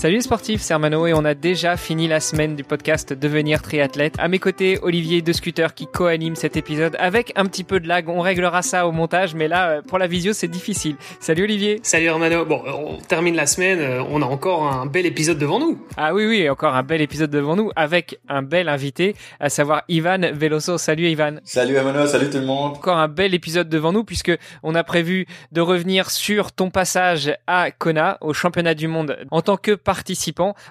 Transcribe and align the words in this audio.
Salut 0.00 0.14
les 0.14 0.22
sportifs, 0.22 0.62
c'est 0.62 0.72
Armano 0.72 1.06
et 1.06 1.12
on 1.12 1.26
a 1.26 1.34
déjà 1.34 1.76
fini 1.76 2.08
la 2.08 2.20
semaine 2.20 2.56
du 2.56 2.64
podcast 2.64 3.12
Devenir 3.12 3.60
triathlète. 3.60 4.14
À 4.18 4.28
mes 4.28 4.38
côtés, 4.38 4.78
Olivier 4.80 5.20
de 5.20 5.30
Scooter 5.30 5.74
qui 5.74 5.86
co-anime 5.86 6.36
cet 6.36 6.56
épisode 6.56 6.96
avec 6.98 7.34
un 7.36 7.44
petit 7.44 7.64
peu 7.64 7.80
de 7.80 7.86
lag. 7.86 8.08
On 8.08 8.22
réglera 8.22 8.62
ça 8.62 8.86
au 8.86 8.92
montage, 8.92 9.34
mais 9.34 9.46
là, 9.46 9.68
euh, 9.68 9.82
pour 9.82 9.98
la 9.98 10.06
visio, 10.06 10.32
c'est 10.32 10.48
difficile. 10.48 10.96
Salut 11.20 11.42
Olivier. 11.42 11.80
Salut 11.82 12.08
Armano. 12.08 12.46
Bon, 12.46 12.62
on 12.66 12.96
termine 12.96 13.36
la 13.36 13.44
semaine, 13.44 13.78
euh, 13.78 14.02
on 14.08 14.22
a 14.22 14.24
encore 14.24 14.72
un 14.72 14.86
bel 14.86 15.04
épisode 15.04 15.36
devant 15.36 15.60
nous. 15.60 15.78
Ah 15.98 16.14
oui, 16.14 16.24
oui, 16.26 16.48
encore 16.48 16.74
un 16.74 16.82
bel 16.82 17.02
épisode 17.02 17.30
devant 17.30 17.54
nous 17.54 17.70
avec 17.76 18.20
un 18.26 18.40
bel 18.40 18.70
invité, 18.70 19.14
à 19.38 19.50
savoir 19.50 19.82
Ivan 19.88 20.32
Veloso. 20.32 20.78
Salut 20.78 21.08
Ivan. 21.08 21.40
Salut 21.44 21.76
Armano, 21.76 22.06
salut 22.06 22.30
tout 22.30 22.38
le 22.38 22.46
monde. 22.46 22.72
Encore 22.72 22.96
un 22.96 23.08
bel 23.08 23.34
épisode 23.34 23.68
devant 23.68 23.92
nous 23.92 24.04
puisque 24.04 24.32
on 24.62 24.74
a 24.74 24.82
prévu 24.82 25.26
de 25.52 25.60
revenir 25.60 26.08
sur 26.10 26.52
ton 26.52 26.70
passage 26.70 27.36
à 27.46 27.70
Kona 27.70 28.16
au 28.22 28.32
championnat 28.32 28.72
du 28.72 28.88
monde 28.88 29.18
en 29.30 29.42
tant 29.42 29.58
que 29.58 29.72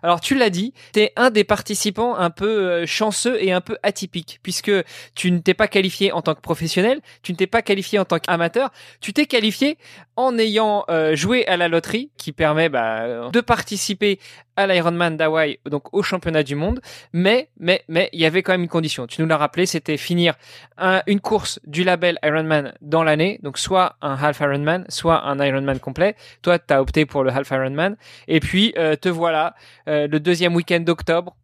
Alors 0.04 0.22
tu 0.22 0.36
l'as 0.36 0.50
dit, 0.50 0.74
tu 0.94 1.02
es 1.02 1.14
un 1.16 1.30
des 1.30 1.44
participants 1.44 2.16
un 2.16 2.30
peu 2.30 2.48
euh, 2.48 2.86
chanceux 2.86 3.42
et 3.44 3.52
un 3.52 3.62
peu 3.62 3.78
atypique 3.84 4.40
puisque 4.44 4.72
tu 5.16 5.32
ne 5.32 5.40
t'es 5.40 5.54
pas 5.54 5.68
qualifié 5.68 6.12
en 6.12 6.22
tant 6.22 6.36
que 6.36 6.42
professionnel, 6.42 7.02
tu 7.22 7.32
ne 7.32 7.38
t'es 7.38 7.48
pas 7.48 7.62
qualifié 7.62 8.00
en 8.00 8.06
tant 8.06 8.20
qu'amateur, 8.20 8.72
tu 9.02 9.14
t'es 9.14 9.26
qualifié 9.26 9.78
en 10.16 10.38
ayant 10.38 10.86
euh, 10.90 11.16
joué 11.16 11.46
à 11.48 11.58
la 11.58 11.68
loterie 11.68 12.12
qui 12.18 12.32
permet 12.32 12.70
bah, 12.70 13.30
de 13.32 13.42
participer 13.42 14.20
à 14.60 14.68
l'Ironman 14.68 15.16
d'Hawaï, 15.16 15.58
donc 15.66 15.94
au 15.94 16.04
championnat 16.04 16.44
du 16.44 16.56
monde. 16.56 16.82
Mais, 17.14 17.50
mais, 17.58 17.82
mais, 17.88 18.10
il 18.12 18.20
y 18.20 18.26
avait 18.26 18.44
quand 18.44 18.52
même 18.52 18.64
une 18.64 18.68
condition. 18.68 19.08
Tu 19.08 19.22
nous 19.22 19.28
l'as 19.28 19.38
rappelé, 19.38 19.66
c'était 19.66 19.96
finir 19.96 20.36
un, 20.78 21.02
une 21.08 21.22
course 21.22 21.62
du 21.66 21.86
label 21.86 22.20
Ironman 22.24 22.74
dans 22.82 23.04
l'année. 23.04 23.40
Donc, 23.42 23.58
soit 23.58 23.96
un 24.02 24.16
half 24.16 24.42
Ironman, 24.42 24.84
soit 24.90 25.26
un 25.26 25.40
Ironman 25.40 25.80
complet. 25.80 26.16
Toi, 26.42 26.60
tu 26.60 26.74
as 26.74 26.82
opté 26.82 27.06
pour 27.06 27.24
le 27.24 27.32
half 27.32 27.50
Ironman. 27.52 27.96
Et 28.28 28.42
puis, 28.42 28.74
euh, 28.78 28.98
te 28.98 29.08
voilà, 29.08 29.56
euh, 29.88 30.08
le 30.08 30.20
deuxième 30.20 30.54
week-end 30.56 30.82
d'octobre, 30.82 31.38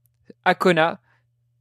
à 0.44 0.54
Kona, 0.54 1.00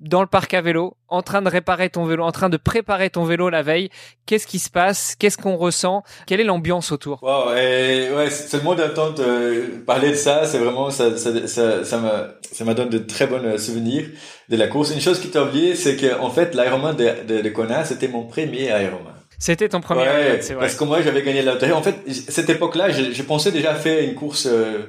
dans 0.04 0.20
le 0.20 0.26
parc 0.26 0.52
à 0.54 0.60
vélo, 0.60 0.96
en 1.08 1.22
train 1.22 1.42
de 1.42 1.48
réparer 1.48 1.88
ton 1.88 2.04
vélo, 2.04 2.24
en 2.24 2.32
train 2.32 2.50
de 2.50 2.56
préparer 2.56 3.10
ton 3.10 3.24
vélo 3.24 3.48
la 3.48 3.62
veille. 3.62 3.88
Qu'est-ce 4.26 4.46
qui 4.46 4.58
se 4.58 4.70
passe? 4.70 5.16
Qu'est-ce 5.18 5.38
qu'on 5.38 5.56
ressent? 5.56 6.04
Quelle 6.26 6.40
est 6.40 6.44
l'ambiance 6.44 6.92
autour? 6.92 7.22
Wow, 7.22 7.54
et 7.54 8.10
ouais, 8.14 8.30
C'est 8.30 8.58
le 8.58 8.62
monde 8.62 8.78
d'attente. 8.78 9.18
Euh, 9.20 9.82
parler 9.86 10.10
de 10.10 10.16
ça, 10.16 10.44
c'est 10.44 10.58
vraiment 10.58 10.90
ça, 10.90 11.16
ça, 11.16 11.46
ça, 11.46 11.84
ça 11.84 11.98
me, 11.98 12.10
ça 12.52 12.64
m'a 12.64 12.74
donne 12.74 12.90
de 12.90 12.98
très 12.98 13.26
bons 13.26 13.58
souvenirs 13.58 14.04
de 14.48 14.56
la 14.56 14.66
course. 14.68 14.92
Une 14.92 15.00
chose 15.00 15.18
qui 15.20 15.28
t'a 15.28 15.42
oublié, 15.42 15.74
c'est 15.74 15.96
que 15.96 16.20
en 16.20 16.30
fait, 16.30 16.54
l'Ironman 16.54 16.94
de, 16.94 17.24
de, 17.26 17.40
de 17.40 17.48
Kona, 17.48 17.84
c'était 17.84 18.08
mon 18.08 18.24
premier 18.24 18.66
Ironman. 18.66 19.14
C'était 19.38 19.68
ton 19.68 19.80
premier 19.80 20.02
ouais, 20.02 20.20
Ironman, 20.22 20.42
c'est 20.42 20.54
vrai. 20.54 20.66
Parce 20.66 20.76
que 20.76 20.84
moi, 20.84 21.00
j'avais 21.02 21.22
gagné 21.22 21.42
la 21.42 21.54
loterie. 21.54 21.72
En 21.72 21.82
fait, 21.82 21.96
cette 22.12 22.50
époque-là, 22.50 22.90
je, 22.90 23.12
je 23.12 23.22
pensais 23.22 23.52
déjà 23.52 23.74
faire 23.74 24.02
une 24.02 24.14
course. 24.14 24.46
Euh, 24.46 24.82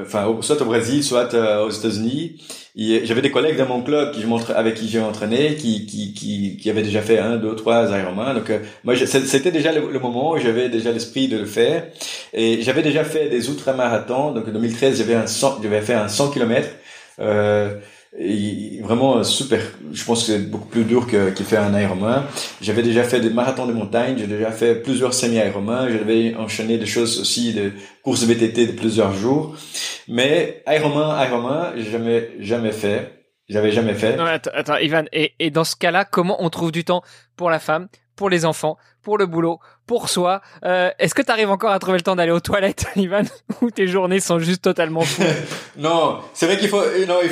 enfin 0.00 0.34
soit 0.40 0.60
au 0.62 0.64
Brésil, 0.64 1.02
soit 1.04 1.34
euh, 1.34 1.66
aux 1.66 1.70
États-Unis. 1.70 2.40
J'avais 2.74 3.20
des 3.20 3.30
collègues 3.30 3.58
dans 3.58 3.66
mon 3.66 3.82
club 3.82 4.12
qui 4.12 4.22
je 4.22 4.52
avec 4.52 4.76
qui 4.76 4.88
j'ai 4.88 5.00
entraîné, 5.00 5.56
qui, 5.56 5.84
qui, 5.84 6.14
qui, 6.14 6.56
qui 6.56 6.70
avaient 6.70 6.82
déjà 6.82 7.02
fait 7.02 7.18
un, 7.18 7.36
deux, 7.36 7.54
trois 7.54 7.90
Ironman. 7.90 8.34
Donc 8.34 8.48
euh, 8.48 8.60
moi, 8.82 8.94
c'était 8.96 9.50
déjà 9.50 9.72
le, 9.72 9.92
le, 9.92 9.98
moment 9.98 10.38
j'avais 10.38 10.70
déjà 10.70 10.90
l'esprit 10.90 11.28
de 11.28 11.36
le 11.36 11.44
faire. 11.44 11.84
Et 12.32 12.62
j'avais 12.62 12.82
déjà 12.82 13.04
fait 13.04 13.28
des 13.28 13.48
ultramarathons. 13.48 14.32
Donc 14.32 14.48
en 14.48 14.52
2013, 14.52 14.96
j'avais 14.96 15.14
un 15.14 15.26
100, 15.26 15.60
j'avais 15.62 15.82
fait 15.82 15.94
un 15.94 16.08
100 16.08 16.30
km. 16.30 16.68
Et 18.18 18.80
vraiment 18.82 19.24
super. 19.24 19.60
Je 19.92 20.04
pense 20.04 20.20
que 20.20 20.32
c'est 20.32 20.50
beaucoup 20.50 20.68
plus 20.68 20.84
dur 20.84 21.06
que, 21.06 21.30
que 21.30 21.44
faire 21.44 21.62
un 21.62 21.80
Ironman. 21.80 22.24
J'avais 22.60 22.82
déjà 22.82 23.04
fait 23.04 23.20
des 23.20 23.30
marathons 23.30 23.66
de 23.66 23.72
montagne, 23.72 24.16
j'ai 24.18 24.26
déjà 24.26 24.50
fait 24.50 24.74
plusieurs 24.76 25.14
semi-Ironman, 25.14 25.88
j'avais 25.90 26.34
enchaîné 26.34 26.78
des 26.78 26.86
choses 26.86 27.20
aussi 27.20 27.54
de 27.54 27.72
courses 28.02 28.24
VTT 28.24 28.66
de 28.66 28.72
plusieurs 28.72 29.14
jours. 29.14 29.56
Mais 30.08 30.62
Ironman, 30.66 31.26
Ironman, 31.26 31.72
j'ai 31.76 31.90
jamais, 31.90 32.30
jamais 32.40 32.72
fait. 32.72 33.18
J'avais 33.48 33.72
jamais 33.72 33.94
fait. 33.94 34.16
Non, 34.16 34.24
attends, 34.24 34.50
attends, 34.54 34.76
Ivan. 34.76 35.04
Et, 35.12 35.34
et 35.38 35.50
dans 35.50 35.64
ce 35.64 35.76
cas-là, 35.76 36.04
comment 36.04 36.42
on 36.42 36.48
trouve 36.48 36.72
du 36.72 36.84
temps 36.84 37.02
pour 37.36 37.50
la 37.50 37.58
femme, 37.58 37.88
pour 38.16 38.30
les 38.30 38.44
enfants, 38.44 38.76
pour 39.02 39.18
le 39.18 39.26
boulot, 39.26 39.58
pour 39.86 40.08
soi. 40.08 40.40
Euh, 40.64 40.90
Est-ce 40.98 41.14
que 41.14 41.22
tu 41.22 41.30
arrives 41.30 41.50
encore 41.50 41.70
à 41.70 41.78
trouver 41.78 41.98
le 41.98 42.02
temps 42.02 42.16
d'aller 42.16 42.32
aux 42.32 42.40
toilettes, 42.40 42.86
Ivan, 42.96 43.22
ou 43.60 43.70
tes 43.70 43.86
journées 43.86 44.20
sont 44.20 44.38
juste 44.38 44.62
totalement 44.62 45.02
fous 45.02 45.22
Non, 45.76 46.18
c'est 46.34 46.46
vrai 46.46 46.58
qu'il 46.58 46.68
faut, 46.68 46.82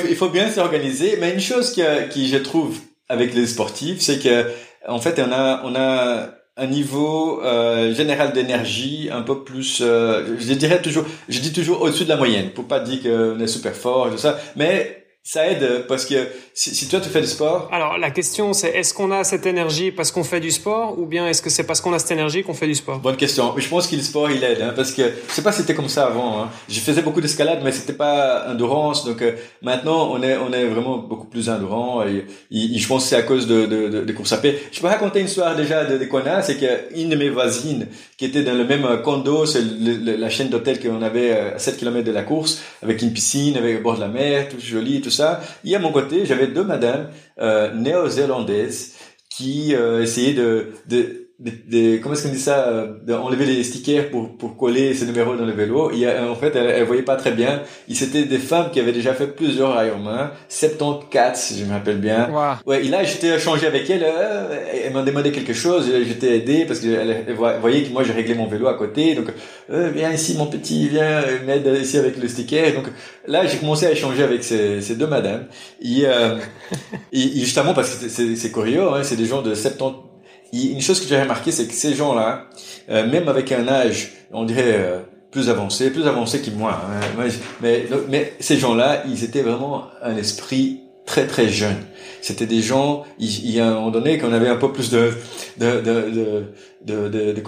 il 0.09 0.15
faut 0.15 0.29
bien 0.29 0.49
s'organiser. 0.49 1.17
Mais 1.19 1.33
une 1.33 1.41
chose 1.41 1.71
qui 2.11 2.29
je 2.29 2.37
trouve 2.37 2.77
avec 3.09 3.33
les 3.33 3.45
sportifs, 3.45 3.99
c'est 4.01 4.19
que 4.19 4.47
en 4.87 4.99
fait, 4.99 5.19
on 5.19 5.31
a, 5.31 5.61
on 5.63 5.75
a 5.75 6.29
un 6.57 6.67
niveau 6.67 7.41
euh, 7.43 7.93
général 7.93 8.33
d'énergie 8.33 9.09
un 9.11 9.21
peu 9.21 9.43
plus, 9.43 9.79
euh, 9.81 10.37
je 10.37 10.53
dirais 10.53 10.81
toujours, 10.81 11.05
je 11.29 11.39
dis 11.39 11.53
toujours 11.53 11.81
au-dessus 11.81 12.03
de 12.03 12.09
la 12.09 12.17
moyenne, 12.17 12.51
pour 12.51 12.67
pas 12.67 12.79
dire 12.79 13.01
qu'on 13.01 13.39
est 13.39 13.47
super 13.47 13.73
fort 13.73 14.09
tout 14.11 14.17
ça, 14.17 14.37
mais 14.55 15.00
ça 15.23 15.47
aide 15.47 15.85
parce 15.87 16.05
que 16.05 16.15
si, 16.55 16.73
si, 16.73 16.87
toi 16.87 16.99
tu 16.99 17.09
fais 17.09 17.21
du 17.21 17.27
sport. 17.27 17.69
Alors 17.71 17.99
la 17.99 18.09
question 18.09 18.53
c'est 18.53 18.69
est-ce 18.69 18.93
qu'on 18.93 19.11
a 19.11 19.23
cette 19.23 19.45
énergie 19.45 19.91
parce 19.91 20.11
qu'on 20.11 20.23
fait 20.23 20.39
du 20.39 20.49
sport 20.49 20.97
ou 20.97 21.05
bien 21.05 21.27
est-ce 21.27 21.43
que 21.43 21.51
c'est 21.51 21.63
parce 21.63 21.79
qu'on 21.79 21.93
a 21.93 21.99
cette 21.99 22.11
énergie 22.11 22.43
qu'on 22.43 22.55
fait 22.55 22.65
du 22.65 22.73
sport? 22.73 22.99
Bonne 22.99 23.17
question. 23.17 23.53
Je 23.55 23.67
pense 23.67 23.87
que 23.87 23.95
le 23.95 24.01
sport 24.01 24.31
il 24.31 24.43
aide 24.43 24.61
hein, 24.63 24.73
parce 24.75 24.91
que 24.91 25.03
je 25.03 25.33
sais 25.33 25.43
pas 25.43 25.51
si 25.51 25.61
c'était 25.61 25.75
comme 25.75 25.89
ça 25.89 26.07
avant. 26.07 26.41
Hein. 26.41 26.49
Je 26.67 26.79
faisais 26.79 27.03
beaucoup 27.03 27.21
d'escalade 27.21 27.59
mais 27.63 27.71
c'était 27.71 27.93
pas 27.93 28.47
endurance 28.49 29.05
donc 29.05 29.21
euh, 29.21 29.33
maintenant 29.61 30.11
on 30.11 30.23
est 30.23 30.37
on 30.37 30.51
est 30.53 30.65
vraiment 30.65 30.97
beaucoup 30.97 31.27
plus 31.27 31.49
endurant 31.49 32.03
et, 32.03 32.25
et, 32.49 32.75
et 32.75 32.77
je 32.79 32.87
pense 32.87 33.03
que 33.03 33.09
c'est 33.09 33.15
à 33.15 33.21
cause 33.23 33.45
de, 33.45 33.67
de, 33.67 33.89
de, 33.89 34.01
de 34.01 34.13
course 34.13 34.33
à 34.33 34.39
pied. 34.39 34.57
Je 34.71 34.81
peux 34.81 34.87
raconter 34.87 35.19
une 35.19 35.27
histoire 35.27 35.55
déjà 35.55 35.85
de, 35.85 35.99
de 35.99 36.05
Kona, 36.05 36.41
c'est 36.41 36.57
qu'une 36.57 37.09
de 37.09 37.15
mes 37.15 37.29
voisines 37.29 37.87
qui 38.17 38.25
était 38.25 38.43
dans 38.43 38.53
le 38.55 38.65
même 38.65 39.01
condo, 39.03 39.45
c'est 39.45 39.61
la 39.61 40.29
chaîne 40.29 40.49
d'hôtel 40.49 40.79
qu'on 40.79 41.01
avait 41.03 41.31
à 41.31 41.59
7 41.59 41.77
km 41.77 42.05
de 42.05 42.11
la 42.11 42.23
course 42.23 42.59
avec 42.81 43.03
une 43.03 43.13
piscine 43.13 43.55
avec 43.57 43.79
au 43.79 43.83
bord 43.83 43.95
de 43.95 44.01
la 44.01 44.07
mer, 44.07 44.49
tout 44.49 44.59
joli, 44.59 45.01
tout 45.01 45.10
ça. 45.11 45.41
Et 45.63 45.75
à 45.75 45.79
mon 45.79 45.91
côté, 45.91 46.25
j'avais 46.25 46.47
deux 46.47 46.63
madames 46.63 47.09
euh, 47.39 47.73
néo-zélandaises 47.73 48.95
qui 49.29 49.75
euh, 49.75 50.01
essayaient 50.01 50.33
de, 50.33 50.73
de 50.87 51.20
de, 51.41 51.51
de, 51.71 51.97
comment 51.97 52.13
est-ce 52.13 52.27
qu'on 52.27 52.33
dit 52.33 52.39
ça 52.39 52.67
euh, 52.67 52.93
d'enlever 53.03 53.45
les 53.45 53.63
stickers 53.63 54.11
pour 54.11 54.37
pour 54.37 54.57
coller 54.57 54.93
ces 54.93 55.05
numéros 55.05 55.35
dans 55.35 55.45
le 55.45 55.51
vélo. 55.51 55.91
Et 55.91 56.07
en 56.07 56.35
fait 56.35 56.55
elle, 56.55 56.67
elle 56.67 56.83
voyait 56.83 57.01
pas 57.01 57.15
très 57.15 57.31
bien. 57.31 57.63
Et 57.89 57.95
c'était 57.95 58.25
des 58.25 58.37
femmes 58.37 58.69
qui 58.71 58.79
avaient 58.79 58.91
déjà 58.91 59.13
fait 59.13 59.27
plusieurs 59.27 59.83
Ironman 59.83 60.29
74 60.49 61.35
si 61.35 61.59
je 61.59 61.65
me 61.65 61.71
rappelle 61.71 61.97
bien. 61.97 62.29
Wow. 62.29 62.69
ouais 62.71 62.85
et 62.85 62.89
là 62.89 63.03
j'étais 63.03 63.35
échangé 63.35 63.65
avec 63.65 63.89
elle 63.89 64.03
euh, 64.03 64.65
elle 64.85 64.93
m'a 64.93 65.01
demandé 65.01 65.31
quelque 65.31 65.53
chose 65.53 65.91
j'étais 66.07 66.37
aidé 66.37 66.65
parce 66.65 66.79
que 66.79 66.87
elle, 66.87 67.33
voyait 67.35 67.83
que 67.83 67.91
moi 67.91 68.03
j'ai 68.03 68.13
réglé 68.13 68.35
mon 68.35 68.47
vélo 68.47 68.67
à 68.67 68.75
côté. 68.75 69.15
Donc 69.15 69.27
euh, 69.71 69.89
viens 69.93 70.11
ici 70.11 70.35
mon 70.37 70.45
petit 70.45 70.89
viens 70.89 71.23
m'aide 71.47 71.67
ici 71.81 71.97
avec 71.97 72.21
le 72.21 72.27
sticker. 72.27 72.73
Donc 72.73 72.85
là 73.25 73.47
j'ai 73.47 73.57
commencé 73.57 73.87
à 73.87 73.91
échanger 73.91 74.21
avec 74.21 74.43
ces, 74.43 74.79
ces 74.81 74.95
deux 74.95 75.07
madames. 75.07 75.47
Et, 75.81 76.03
euh, 76.05 76.37
et, 77.11 77.19
et, 77.19 77.39
justement 77.39 77.73
parce 77.73 77.95
que 77.95 78.09
c'est 78.09 78.51
curieux 78.51 78.87
hein, 78.87 79.01
c'est 79.01 79.15
des 79.15 79.25
gens 79.25 79.41
de 79.41 79.55
70 79.55 80.10
une 80.53 80.81
chose 80.81 80.99
que 80.99 81.07
j'ai 81.07 81.21
remarqué, 81.21 81.51
c'est 81.51 81.67
que 81.67 81.73
ces 81.73 81.93
gens-là, 81.93 82.47
euh, 82.89 83.07
même 83.07 83.27
avec 83.27 83.51
un 83.51 83.67
âge, 83.67 84.11
on 84.31 84.43
dirait 84.43 84.75
euh, 84.75 84.99
plus 85.31 85.49
avancé, 85.49 85.89
plus 85.91 86.07
avancé 86.07 86.41
que 86.41 86.51
moi, 86.51 86.81
hein, 86.85 87.27
mais, 87.61 88.33
ces 88.39 88.57
gens-là, 88.57 89.03
ils 89.07 89.23
étaient 89.23 89.41
vraiment 89.41 89.85
un 90.03 90.15
esprit 90.17 90.81
très 91.05 91.25
très 91.25 91.49
jeune. 91.49 91.77
C'était 92.21 92.45
des 92.45 92.61
gens, 92.61 93.03
il, 93.17 93.49
y 93.49 93.59
a 93.59 93.67
un 93.67 93.73
moment 93.73 93.91
donné, 93.91 94.17
qu'on 94.17 94.33
avait 94.33 94.49
un 94.49 94.57
peu 94.57 94.71
plus 94.71 94.91
de 94.91 95.13
de 95.57 95.81
de 95.81 96.45
de, 96.85 97.09
de, 97.09 97.31
de, 97.33 97.41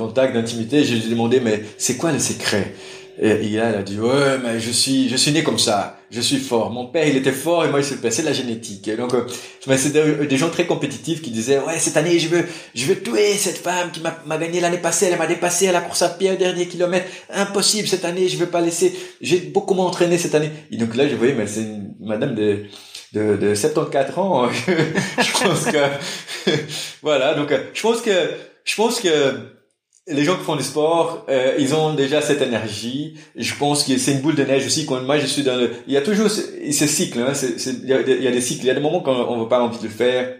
demandé 1.09 1.39
mais 1.39 1.63
c'est 1.77 1.97
quoi 1.97 2.11
le 2.11 2.19
secret? 2.19 2.73
Et 3.19 3.49
là, 3.49 3.69
elle 3.69 3.75
a 3.75 3.83
dit, 3.83 3.99
ouais, 3.99 4.39
mais 4.43 4.59
je 4.59 4.71
suis, 4.71 5.07
je 5.07 5.15
suis 5.15 5.31
né 5.31 5.43
comme 5.43 5.59
ça. 5.59 5.99
Je 6.09 6.19
suis 6.19 6.37
fort. 6.39 6.71
Mon 6.71 6.87
père, 6.87 7.07
il 7.07 7.15
était 7.15 7.31
fort 7.31 7.63
et 7.65 7.69
moi, 7.69 7.81
c'est 7.83 8.09
c'est 8.11 8.23
la 8.23 8.33
génétique. 8.33 8.89
Donc, 8.95 9.13
euh, 9.13 9.25
c'est 9.77 9.93
des, 9.93 10.27
des, 10.27 10.37
gens 10.37 10.49
très 10.49 10.65
compétitifs 10.65 11.21
qui 11.21 11.29
disaient, 11.29 11.59
ouais, 11.59 11.77
cette 11.77 11.97
année, 11.97 12.17
je 12.19 12.27
veux, 12.27 12.45
je 12.73 12.85
veux 12.85 13.01
tuer 13.01 13.33
cette 13.33 13.57
femme 13.57 13.91
qui 13.91 14.01
m'a 14.01 14.37
gagné 14.37 14.59
l'année 14.59 14.77
passée. 14.77 15.07
Elle 15.11 15.17
m'a 15.17 15.27
dépassé 15.27 15.67
à 15.67 15.71
la 15.71 15.81
course 15.81 16.01
à 16.01 16.09
pied 16.09 16.31
au 16.31 16.35
dernier 16.35 16.67
kilomètre. 16.67 17.05
Impossible 17.31 17.87
cette 17.87 18.05
année. 18.05 18.27
Je 18.27 18.37
veux 18.37 18.47
pas 18.47 18.61
laisser. 18.61 18.95
J'ai 19.21 19.37
beaucoup 19.39 19.75
m'entraîné 19.75 20.17
cette 20.17 20.33
année. 20.33 20.51
Et 20.71 20.77
donc 20.77 20.95
là, 20.95 21.07
je 21.07 21.15
voyais, 21.15 21.33
mais 21.33 21.45
c'est 21.45 21.61
une 21.61 21.95
madame 21.99 22.33
de, 22.33 22.65
de, 23.13 23.37
de 23.37 23.55
74 23.55 24.17
ans. 24.17 24.49
je 25.17 25.43
pense 25.43 25.65
que, 25.65 26.51
voilà. 27.03 27.35
Donc, 27.35 27.53
je 27.73 27.81
pense 27.81 28.01
que, 28.01 28.11
je 28.65 28.75
pense 28.75 28.99
que, 28.99 29.35
les 30.07 30.23
gens 30.23 30.35
qui 30.35 30.43
font 30.43 30.55
du 30.55 30.63
sport, 30.63 31.25
euh, 31.29 31.55
ils 31.57 31.73
ont 31.73 31.93
déjà 31.93 32.21
cette 32.21 32.41
énergie. 32.41 33.15
Je 33.35 33.55
pense 33.55 33.83
que 33.83 33.97
c'est 33.97 34.11
une 34.11 34.21
boule 34.21 34.35
de 34.35 34.43
neige 34.43 34.65
aussi. 34.65 34.85
Quand 34.85 35.01
moi 35.01 35.17
je 35.17 35.25
suis 35.25 35.43
dans 35.43 35.55
le, 35.55 35.71
il 35.87 35.93
y 35.93 35.97
a 35.97 36.01
toujours 36.01 36.29
ces 36.29 36.87
cycles. 36.87 37.19
Hein, 37.19 37.33
il 37.83 37.87
y, 37.87 37.93
a 37.93 38.31
des 38.31 38.41
cycles. 38.41 38.63
Il 38.63 38.67
y 38.67 38.71
a 38.71 38.73
des 38.73 38.81
moments 38.81 39.01
quand 39.01 39.29
on 39.29 39.41
veut 39.41 39.47
pas 39.47 39.61
envie 39.61 39.77
de 39.77 39.83
le 39.83 39.89
faire. 39.89 40.35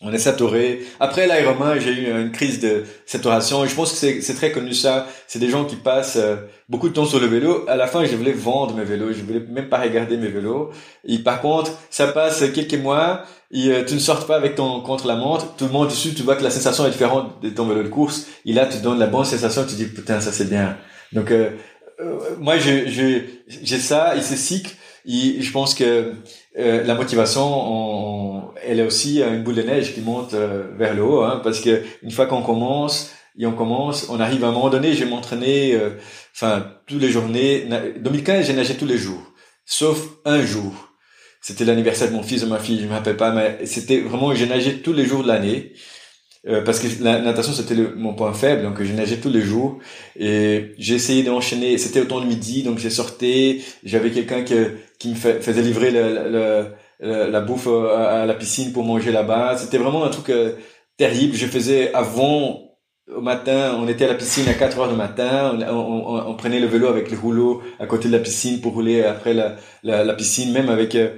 On 0.00 0.12
est 0.12 0.18
saturé. 0.18 0.80
Après 1.00 1.26
l'Ironman, 1.26 1.80
j'ai 1.80 1.90
eu 1.90 2.10
une 2.10 2.30
crise 2.30 2.60
de 2.60 2.84
saturation. 3.04 3.66
Je 3.66 3.74
pense 3.74 3.98
que 3.98 4.20
c'est 4.20 4.34
très 4.34 4.52
connu 4.52 4.72
ça. 4.72 5.08
C'est 5.26 5.40
des 5.40 5.50
gens 5.50 5.64
qui 5.64 5.74
passent 5.74 6.16
euh, 6.16 6.36
beaucoup 6.68 6.88
de 6.88 6.94
temps 6.94 7.04
sur 7.04 7.18
le 7.18 7.26
vélo. 7.26 7.64
À 7.68 7.74
la 7.74 7.88
fin, 7.88 8.04
je 8.04 8.14
voulais 8.14 8.32
vendre 8.32 8.76
mes 8.76 8.84
vélos. 8.84 9.12
Je 9.12 9.22
voulais 9.22 9.40
même 9.40 9.68
pas 9.68 9.78
regarder 9.78 10.16
mes 10.16 10.28
vélos. 10.28 10.70
Et 11.04 11.18
par 11.18 11.40
contre, 11.40 11.72
ça 11.90 12.06
passe 12.08 12.44
quelques 12.54 12.80
mois. 12.80 13.24
Et, 13.50 13.70
euh, 13.70 13.84
tu 13.84 13.94
ne 13.94 13.98
sors 13.98 14.24
pas 14.26 14.36
avec 14.36 14.54
ton 14.54 14.80
contre-la-montre. 14.82 15.56
Tout 15.56 15.64
le 15.64 15.72
monde 15.72 15.88
dessus, 15.88 16.14
tu 16.14 16.22
vois 16.22 16.36
que 16.36 16.44
la 16.44 16.50
sensation 16.50 16.86
est 16.86 16.90
différente 16.90 17.42
de 17.42 17.50
ton 17.50 17.66
vélo 17.66 17.82
de 17.82 17.88
course. 17.88 18.28
Et 18.46 18.52
là, 18.52 18.66
tu 18.66 18.78
donnes 18.78 19.00
la 19.00 19.08
bonne 19.08 19.24
sensation. 19.24 19.64
Tu 19.66 19.74
dis, 19.74 19.86
putain, 19.86 20.20
ça 20.20 20.30
c'est 20.30 20.48
bien. 20.48 20.76
Donc, 21.12 21.32
euh, 21.32 21.50
moi, 22.38 22.54
j'ai 22.58 23.78
ça. 23.78 24.16
Et 24.16 24.22
c'est 24.22 24.36
cycle. 24.36 24.76
Et 25.06 25.42
je 25.42 25.50
pense 25.50 25.74
que 25.74 26.12
euh, 26.58 26.82
la 26.82 26.94
motivation, 26.94 27.42
on, 27.44 28.50
elle 28.64 28.80
est 28.80 28.86
aussi 28.86 29.22
une 29.22 29.42
boule 29.44 29.54
de 29.54 29.62
neige 29.62 29.94
qui 29.94 30.00
monte 30.00 30.34
euh, 30.34 30.64
vers 30.76 30.94
le 30.94 31.02
haut, 31.02 31.22
hein, 31.22 31.40
parce 31.42 31.60
que 31.60 31.82
une 32.02 32.10
fois 32.10 32.26
qu'on 32.26 32.42
commence 32.42 33.12
et 33.38 33.46
on 33.46 33.52
commence, 33.52 34.08
on 34.10 34.18
arrive 34.18 34.44
à 34.44 34.48
un 34.48 34.52
moment 34.52 34.68
donné. 34.68 34.94
J'ai 34.94 35.04
m'entraîner, 35.04 35.74
euh, 35.74 35.90
enfin, 36.34 36.66
toutes 36.86 37.00
les 37.00 37.10
journées. 37.10 37.68
2015, 38.00 38.46
j'ai 38.46 38.52
nagé 38.52 38.74
tous 38.74 38.86
les 38.86 38.98
jours, 38.98 39.22
sauf 39.64 40.08
un 40.24 40.44
jour. 40.44 40.72
C'était 41.40 41.64
l'anniversaire 41.64 42.08
de 42.08 42.14
mon 42.14 42.24
fils 42.24 42.42
ou 42.42 42.48
ma 42.48 42.58
fille, 42.58 42.80
je 42.80 42.86
me 42.86 42.92
rappelle 42.92 43.16
pas, 43.16 43.30
mais 43.30 43.64
c'était 43.64 44.00
vraiment, 44.00 44.34
j'ai 44.34 44.46
nagé 44.46 44.82
tous 44.82 44.92
les 44.92 45.06
jours 45.06 45.22
de 45.22 45.28
l'année. 45.28 45.72
Euh, 46.46 46.62
parce 46.62 46.78
que 46.78 46.86
la 47.02 47.20
natation 47.20 47.52
c'était 47.52 47.74
mon 47.74 48.14
point 48.14 48.32
faible 48.32 48.62
donc 48.62 48.80
j'ai 48.80 48.92
nagé 48.92 49.18
tous 49.18 49.30
les 49.30 49.40
jours. 49.40 49.78
Et 50.16 50.72
j'ai 50.78 50.94
essayé 50.94 51.22
d'enchaîner 51.22 51.78
c'était 51.78 52.00
au 52.00 52.04
temps 52.04 52.20
de 52.20 52.26
midi 52.26 52.62
donc 52.62 52.78
j'ai 52.78 52.90
sorti 52.90 53.64
j'avais 53.84 54.10
quelqu'un 54.10 54.42
qui, 54.44 55.08
me 55.08 55.14
faisait 55.14 55.62
livrer 55.62 55.90
la 57.00 57.40
bouffe 57.40 57.66
à, 57.68 58.24
la 58.24 58.34
piscine 58.34 58.72
pour 58.72 58.84
manger 58.84 59.10
là-bas. 59.10 59.56
C'était 59.58 59.78
vraiment 59.78 60.04
un 60.04 60.10
truc 60.10 60.30
euh, 60.30 60.52
terrible. 60.96 61.34
Je 61.34 61.46
faisais 61.46 61.92
avant 61.92 62.68
au 63.14 63.20
matin, 63.20 63.76
on 63.78 63.88
était 63.88 64.04
à 64.04 64.08
la 64.08 64.14
piscine 64.14 64.46
à 64.48 64.54
4 64.54 64.78
heures 64.80 64.88
du 64.90 64.94
matin, 64.94 65.58
on, 65.70 66.34
prenait 66.34 66.60
le 66.60 66.66
vélo 66.66 66.88
avec 66.88 67.10
le 67.10 67.16
rouleau 67.18 67.62
à 67.78 67.86
côté 67.86 68.08
de 68.08 68.12
la 68.12 68.18
piscine 68.18 68.60
pour 68.60 68.74
rouler 68.74 69.02
après 69.02 69.32
la, 69.32 70.14
piscine, 70.14 70.52
même 70.52 70.68
avec 70.68 70.94
euh, 70.94 71.08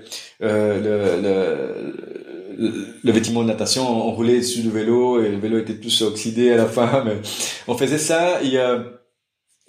le, 0.41 1.21
le 1.21 2.30
le 2.61 3.13
vêtement 3.13 3.43
de 3.43 3.49
natation, 3.49 3.89
on 3.89 4.13
roulait 4.13 4.39
dessus 4.39 4.61
du 4.61 4.71
vélo 4.71 5.23
et 5.23 5.31
le 5.31 5.39
vélo 5.39 5.59
était 5.59 5.77
tout 5.77 5.91
oxydé 6.03 6.53
à 6.53 6.57
la 6.57 6.67
fin. 6.67 7.03
Mais 7.05 7.17
on 7.67 7.77
faisait 7.77 7.99
ça. 7.99 8.43
Et, 8.43 8.59
euh, 8.59 8.79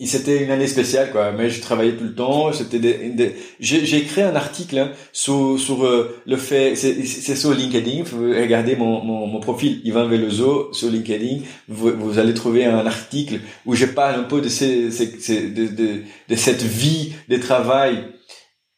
c'était 0.04 0.44
une 0.44 0.50
année 0.50 0.66
spéciale, 0.66 1.12
quoi. 1.12 1.32
Mais 1.32 1.52
je 1.52 1.62
travaillais 1.62 1.94
tout 1.94 2.06
le 2.06 2.16
temps. 2.16 2.52
C'était 2.54 2.80
des, 2.80 3.36
j'ai 3.60 3.98
écrit 3.98 4.24
un 4.24 4.36
article 4.36 4.80
hein, 4.80 4.92
sur 5.14 5.60
sur 5.60 5.86
euh, 5.86 6.20
le 6.26 6.38
fait. 6.38 6.76
C'est 6.76 7.36
sur 7.36 7.54
LinkedIn. 7.54 8.04
Regardez 8.12 8.76
mon, 8.76 9.04
mon, 9.04 9.40
profil 9.40 9.80
Ivan 9.84 10.08
Veloso 10.08 10.74
sur 10.74 10.90
LinkedIn. 10.90 11.42
Vous, 11.68 12.18
allez 12.18 12.34
trouver 12.34 12.66
un 12.66 12.88
article 12.88 13.42
où 13.68 13.76
je 13.76 13.86
parle 13.86 14.20
un 14.20 14.24
peu 14.24 14.42
de 14.42 14.50
cette 14.50 14.88
vie 16.64 17.14
de 17.30 17.38
travail 17.38 18.04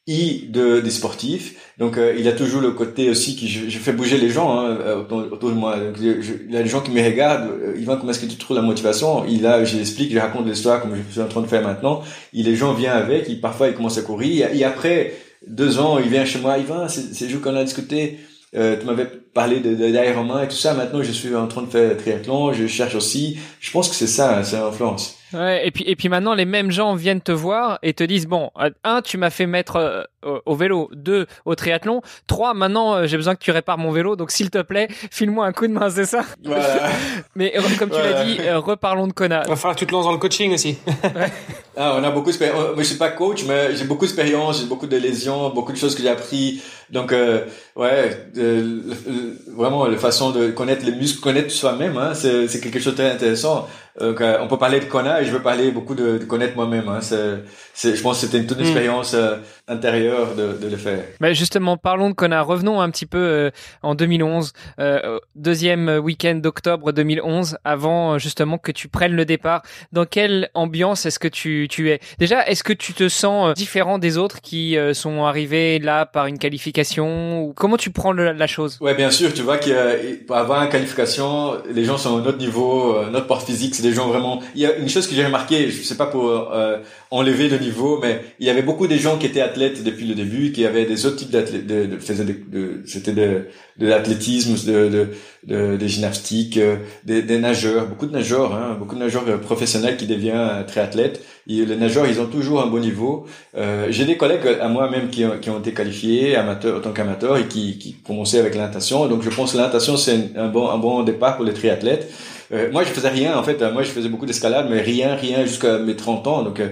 et 0.07 0.45
de, 0.49 0.81
des 0.81 0.91
sportifs. 0.91 1.62
Donc 1.79 1.97
euh, 1.97 2.15
il 2.17 2.27
a 2.27 2.33
toujours 2.33 2.61
le 2.61 2.71
côté 2.71 3.09
aussi 3.09 3.35
qui 3.35 3.47
je, 3.47 3.67
je 3.67 3.79
fais 3.79 3.93
bouger 3.93 4.17
les 4.17 4.29
gens 4.29 4.59
hein, 4.59 4.77
euh, 4.79 5.03
autour, 5.31 5.49
de 5.49 5.55
moi. 5.55 5.75
il 5.99 6.51
y 6.51 6.57
a 6.57 6.61
des 6.61 6.69
gens 6.69 6.81
qui 6.81 6.91
me 6.91 7.03
regardent. 7.03 7.49
Euh, 7.49 7.75
Yvan, 7.79 7.97
comment 7.97 8.11
est-ce 8.11 8.19
que 8.19 8.27
tu 8.27 8.37
trouves 8.37 8.57
la 8.57 8.61
motivation? 8.61 9.25
Il 9.25 9.47
a, 9.47 9.63
je 9.65 9.77
l'explique, 9.77 10.13
je 10.13 10.19
raconte 10.19 10.45
l'histoire 10.45 10.81
comme 10.81 10.95
je 10.95 11.11
suis 11.11 11.21
en 11.21 11.27
train 11.27 11.41
de 11.41 11.47
faire 11.47 11.63
maintenant. 11.63 12.03
Et 12.33 12.43
les 12.43 12.55
gens 12.55 12.73
viennent 12.73 12.91
avec. 12.91 13.27
Et 13.29 13.35
parfois 13.35 13.69
ils 13.69 13.73
commencent 13.73 13.97
à 13.97 14.03
courir. 14.03 14.49
Et, 14.53 14.63
après 14.63 15.13
deux 15.47 15.79
ans, 15.79 15.97
il 15.97 16.09
vient 16.09 16.25
chez 16.25 16.39
moi. 16.39 16.57
Yvan, 16.59 16.87
c'est 16.87 17.27
jour 17.27 17.41
qu'on 17.41 17.55
a 17.55 17.63
discuté. 17.63 18.19
Euh, 18.55 18.77
tu 18.79 18.85
m'avais 18.85 19.07
parlé 19.33 19.59
de, 19.59 19.73
de 19.73 19.85
et 19.85 20.47
tout 20.47 20.55
ça. 20.55 20.75
Maintenant, 20.75 21.01
je 21.01 21.11
suis 21.11 21.35
en 21.35 21.47
train 21.47 21.63
de 21.63 21.67
faire 21.69 21.97
triathlon. 21.97 22.53
Je 22.53 22.67
cherche 22.67 22.93
aussi. 22.93 23.37
Je 23.59 23.71
pense 23.71 23.89
que 23.89 23.95
c'est 23.95 24.07
ça, 24.07 24.37
hein, 24.37 24.43
c'est 24.43 24.57
l'influence. 24.57 25.17
Ouais, 25.33 25.67
et 25.67 25.71
puis 25.71 25.83
et 25.87 25.95
puis 25.95 26.09
maintenant 26.09 26.35
les 26.35 26.45
mêmes 26.45 26.71
gens 26.71 26.93
viennent 26.93 27.21
te 27.21 27.31
voir 27.31 27.79
et 27.81 27.93
te 27.93 28.03
disent 28.03 28.27
bon 28.27 28.51
euh, 28.59 28.69
un 28.83 29.01
tu 29.01 29.17
m'as 29.17 29.29
fait 29.29 29.47
mettre 29.47 29.77
euh, 29.77 30.39
au 30.45 30.55
vélo, 30.55 30.89
deux 30.93 31.25
au 31.45 31.55
triathlon, 31.55 32.01
trois 32.27 32.53
maintenant 32.53 32.93
euh, 32.93 33.07
j'ai 33.07 33.17
besoin 33.17 33.35
que 33.35 33.43
tu 33.43 33.51
répares 33.51 33.77
mon 33.77 33.91
vélo 33.91 34.15
donc 34.15 34.31
s'il 34.31 34.51
te 34.51 34.61
plaît 34.61 34.87
file-moi 35.11 35.45
un 35.45 35.51
coup 35.51 35.67
de 35.67 35.73
main 35.73 35.89
c'est 35.89 36.05
ça? 36.05 36.23
Voilà. 36.43 36.89
Mais 37.35 37.53
comme 37.79 37.89
tu 37.89 37.97
l'as 37.97 38.23
dit 38.23 38.37
reparlons 38.51 39.07
de 39.07 39.13
Kona. 39.13 39.43
Va 39.47 39.55
falloir 39.55 39.75
que 39.75 39.79
tu 39.79 39.87
te 39.87 39.91
lances 39.91 40.05
dans 40.05 40.11
le 40.11 40.19
coaching 40.19 40.53
aussi. 40.53 40.77
ah 41.77 41.95
on 41.97 42.03
a 42.03 42.11
beaucoup 42.11 42.31
je 42.31 42.83
suis 42.83 42.97
pas 42.97 43.09
coach 43.09 43.43
mais 43.47 43.75
j'ai 43.75 43.85
beaucoup 43.85 44.05
d'expérience, 44.05 44.59
j'ai 44.59 44.67
beaucoup 44.67 44.87
de 44.87 44.97
lésions, 44.97 45.49
beaucoup 45.49 45.71
de 45.71 45.77
choses 45.77 45.95
que 45.95 46.03
j'ai 46.03 46.09
appris 46.09 46.61
donc 46.91 47.13
ouais 47.75 48.27
vraiment 49.47 49.87
la 49.87 49.97
façon 49.97 50.29
de 50.29 50.51
connaître 50.51 50.85
les 50.85 50.91
muscles, 50.91 51.21
connaître 51.21 51.51
soi-même 51.51 51.97
hein, 51.97 52.13
c'est 52.13 52.47
c'est 52.47 52.59
quelque 52.59 52.79
chose 52.79 52.93
de 52.93 52.97
très 53.01 53.11
intéressant. 53.11 53.67
Euh, 54.01 54.37
on 54.41 54.47
peut 54.47 54.57
parler 54.57 54.79
de 54.79 54.85
Kona 54.85 55.21
et 55.21 55.25
je 55.25 55.31
veux 55.31 55.41
parler 55.41 55.69
beaucoup 55.69 55.93
de, 55.93 56.17
de 56.17 56.25
connaître 56.25 56.55
moi-même. 56.55 56.87
Hein. 56.87 56.99
C'est, 57.01 57.95
je 57.95 58.01
pense 58.01 58.19
que 58.19 58.25
c'était 58.25 58.39
une 58.39 58.47
toute 58.47 58.57
une 58.57 58.63
hmm. 58.63 58.67
expérience 58.67 59.13
euh, 59.13 59.37
intérieure 59.67 60.35
de, 60.35 60.53
de, 60.53 60.67
le 60.67 60.77
faire. 60.77 61.03
Mais 61.21 61.35
justement, 61.35 61.77
parlons 61.77 62.09
de 62.09 62.15
Kona. 62.15 62.41
Revenons 62.41 62.81
un 62.81 62.89
petit 62.89 63.05
peu 63.05 63.19
euh, 63.19 63.51
en 63.83 63.93
2011, 63.93 64.53
euh, 64.79 65.19
deuxième 65.35 65.89
week-end 66.03 66.35
d'octobre 66.35 66.91
2011, 66.91 67.57
avant 67.63 68.17
justement 68.17 68.57
que 68.57 68.71
tu 68.71 68.87
prennes 68.87 69.15
le 69.15 69.25
départ. 69.25 69.61
Dans 69.91 70.05
quelle 70.05 70.49
ambiance 70.55 71.05
est-ce 71.05 71.19
que 71.19 71.27
tu, 71.27 71.67
tu 71.69 71.91
es? 71.91 71.99
Déjà, 72.17 72.47
est-ce 72.47 72.63
que 72.63 72.73
tu 72.73 72.93
te 72.93 73.07
sens 73.09 73.53
différent 73.53 73.99
des 73.99 74.17
autres 74.17 74.41
qui 74.41 74.75
sont 74.93 75.23
arrivés 75.23 75.77
là 75.79 76.05
par 76.05 76.25
une 76.25 76.39
qualification 76.39 77.43
ou 77.43 77.53
comment 77.53 77.77
tu 77.77 77.91
prends 77.91 78.11
la 78.13 78.47
chose? 78.47 78.77
Ouais, 78.81 78.95
bien 78.95 79.11
sûr. 79.11 79.33
Tu 79.33 79.43
vois 79.43 79.57
qu'avoir 79.57 80.63
une 80.63 80.69
qualification, 80.69 81.61
les 81.71 81.85
gens 81.85 81.97
sont 81.97 82.17
à 82.17 82.21
notre 82.21 82.39
niveau, 82.39 83.03
notre 83.11 83.27
port 83.27 83.43
physique 83.43 83.75
des 83.83 83.93
gens 83.93 84.07
vraiment. 84.07 84.41
Il 84.55 84.61
y 84.61 84.65
a 84.65 84.75
une 84.77 84.89
chose 84.89 85.05
que 85.07 85.15
j'ai 85.15 85.25
remarqué, 85.25 85.69
je 85.69 85.83
sais 85.83 85.95
pas 85.95 86.07
pour 86.07 86.25
euh, 86.29 86.77
enlever 87.11 87.47
le 87.49 87.59
niveau, 87.59 87.99
mais 88.01 88.21
il 88.39 88.47
y 88.47 88.49
avait 88.49 88.63
beaucoup 88.63 88.87
de 88.87 88.95
gens 88.95 89.17
qui 89.19 89.27
étaient 89.27 89.41
athlètes 89.41 89.83
depuis 89.83 90.07
le 90.07 90.15
début, 90.15 90.51
qui 90.51 90.65
avaient 90.65 90.85
des 90.85 91.05
autres 91.05 91.17
types 91.17 91.29
d'athlètes, 91.29 91.67
de, 91.67 91.85
de, 91.85 91.95
de, 91.95 92.81
c'était 92.87 93.11
de, 93.11 93.45
de 93.77 93.87
l'athlétisme, 93.87 94.55
de, 94.65 94.89
de, 94.89 95.07
de, 95.51 95.77
de 95.77 95.87
gymnastique, 95.87 96.57
euh, 96.57 96.77
des, 97.03 97.21
des, 97.21 97.37
nageurs, 97.37 97.87
beaucoup 97.87 98.07
de 98.07 98.13
nageurs, 98.13 98.55
hein, 98.55 98.75
beaucoup 98.79 98.95
de 98.95 99.01
nageurs 99.01 99.25
euh, 99.27 99.37
professionnels 99.37 99.97
qui 99.97 100.07
deviennent 100.07 100.65
très 100.65 100.81
athlètes. 100.81 101.21
Et 101.47 101.65
les 101.65 101.75
nageurs, 101.75 102.07
ils 102.07 102.19
ont 102.21 102.27
toujours 102.27 102.61
un 102.61 102.67
bon 102.67 102.79
niveau. 102.79 103.25
Euh, 103.57 103.87
j'ai 103.89 104.05
des 104.05 104.15
collègues 104.15 104.47
à 104.61 104.69
moi 104.69 104.89
même 104.89 105.09
qui 105.09 105.23
qui 105.41 105.49
ont 105.49 105.59
été 105.59 105.73
qualifiés 105.73 106.37
amateurs, 106.37 106.77
en 106.77 106.81
tant 106.81 106.93
qu'amateurs 106.93 107.37
et 107.37 107.47
qui, 107.47 107.77
qui 107.77 107.95
commençaient 108.07 108.39
avec 108.39 108.55
la 108.55 108.61
natation. 108.61 109.07
Donc 109.07 109.21
je 109.23 109.29
pense 109.29 109.51
que 109.51 109.57
la 109.57 109.65
natation 109.65 109.97
c'est 109.97 110.31
un 110.37 110.47
bon, 110.47 110.69
un 110.69 110.77
bon 110.77 111.03
départ 111.03 111.35
pour 111.35 111.45
les 111.45 111.53
triathlètes. 111.53 112.09
Euh, 112.53 112.71
moi, 112.71 112.83
je 112.83 112.89
faisais 112.89 113.09
rien, 113.09 113.37
en 113.37 113.43
fait. 113.43 113.61
Euh, 113.61 113.71
moi, 113.71 113.83
je 113.83 113.89
faisais 113.89 114.09
beaucoup 114.09 114.25
d'escalade, 114.25 114.67
mais 114.69 114.81
rien, 114.81 115.15
rien 115.15 115.45
jusqu'à 115.45 115.79
mes 115.79 115.95
30 115.95 116.27
ans. 116.27 116.43
Donc, 116.43 116.59
euh, 116.59 116.69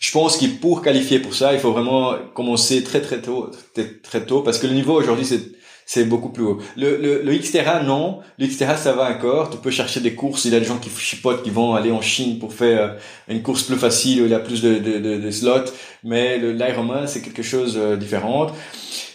je 0.00 0.10
pense 0.12 0.36
qu'il 0.36 0.58
pour 0.58 0.82
qualifier 0.82 1.18
pour 1.20 1.34
ça, 1.34 1.54
il 1.54 1.60
faut 1.60 1.72
vraiment 1.72 2.14
commencer 2.34 2.82
très 2.82 3.00
très 3.00 3.22
tôt, 3.22 3.50
très, 3.72 3.84
très 4.02 4.26
tôt, 4.26 4.42
parce 4.42 4.58
que 4.58 4.66
le 4.66 4.74
niveau 4.74 4.94
aujourd'hui 4.98 5.24
c'est 5.24 5.40
c'est 5.84 6.04
beaucoup 6.04 6.30
plus 6.30 6.44
haut. 6.44 6.58
Le, 6.76 6.96
le, 6.96 7.22
le 7.22 7.34
Xterra, 7.36 7.82
non. 7.82 8.20
Le 8.38 8.46
Xterra, 8.46 8.76
ça 8.76 8.92
va 8.92 9.10
encore. 9.10 9.50
Tu 9.50 9.58
peux 9.58 9.70
chercher 9.70 10.00
des 10.00 10.14
courses. 10.14 10.44
Il 10.44 10.52
y 10.52 10.56
a 10.56 10.60
des 10.60 10.64
gens 10.64 10.78
qui 10.78 10.88
chipotent, 10.90 11.42
qui 11.42 11.50
vont 11.50 11.74
aller 11.74 11.90
en 11.90 12.00
Chine 12.00 12.38
pour 12.38 12.54
faire 12.54 12.96
une 13.28 13.42
course 13.42 13.64
plus 13.64 13.76
facile 13.76 14.22
où 14.22 14.24
il 14.24 14.30
y 14.30 14.34
a 14.34 14.38
plus 14.38 14.62
de, 14.62 14.78
de, 14.78 14.98
de, 14.98 15.18
de 15.18 15.30
slots. 15.30 15.70
Mais 16.04 16.38
l'Ironman, 16.38 17.06
c'est 17.08 17.20
quelque 17.20 17.42
chose 17.42 17.74
de 17.74 17.96
différent. 17.96 18.46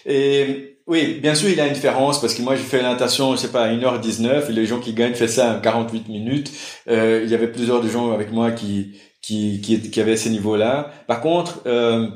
Et 0.06 0.77
oui, 0.88 1.20
bien 1.22 1.36
sûr, 1.36 1.50
il 1.50 1.60
a 1.60 1.68
une 1.68 1.74
différence 1.74 2.22
parce 2.22 2.34
que 2.34 2.42
moi, 2.42 2.56
j'ai 2.56 2.64
fait 2.64 2.82
la 2.82 2.92
natation, 2.92 3.34
je 3.34 3.42
sais 3.42 3.52
pas, 3.52 3.66
à 3.66 3.74
1h19 3.74 4.50
et 4.50 4.54
les 4.54 4.66
gens 4.66 4.80
qui 4.80 4.94
gagnent 4.94 5.14
font 5.16 5.28
ça 5.28 5.58
en 5.58 5.60
48 5.60 6.08
minutes. 6.08 6.52
Euh, 6.88 7.22
il 7.26 7.30
y 7.30 7.36
avait 7.36 7.52
plusieurs 7.52 7.82
de 7.82 7.90
gens 7.90 8.12
avec 8.14 8.32
moi 8.32 8.52
qui, 8.52 8.98
qui, 9.22 9.60
qui, 9.62 9.92
qui 9.92 10.02
avaient 10.02 10.16
ces 10.16 10.30
niveaux-là. 10.30 10.92
Par 11.08 11.20
contre, 11.20 11.62
euh, 11.66 12.08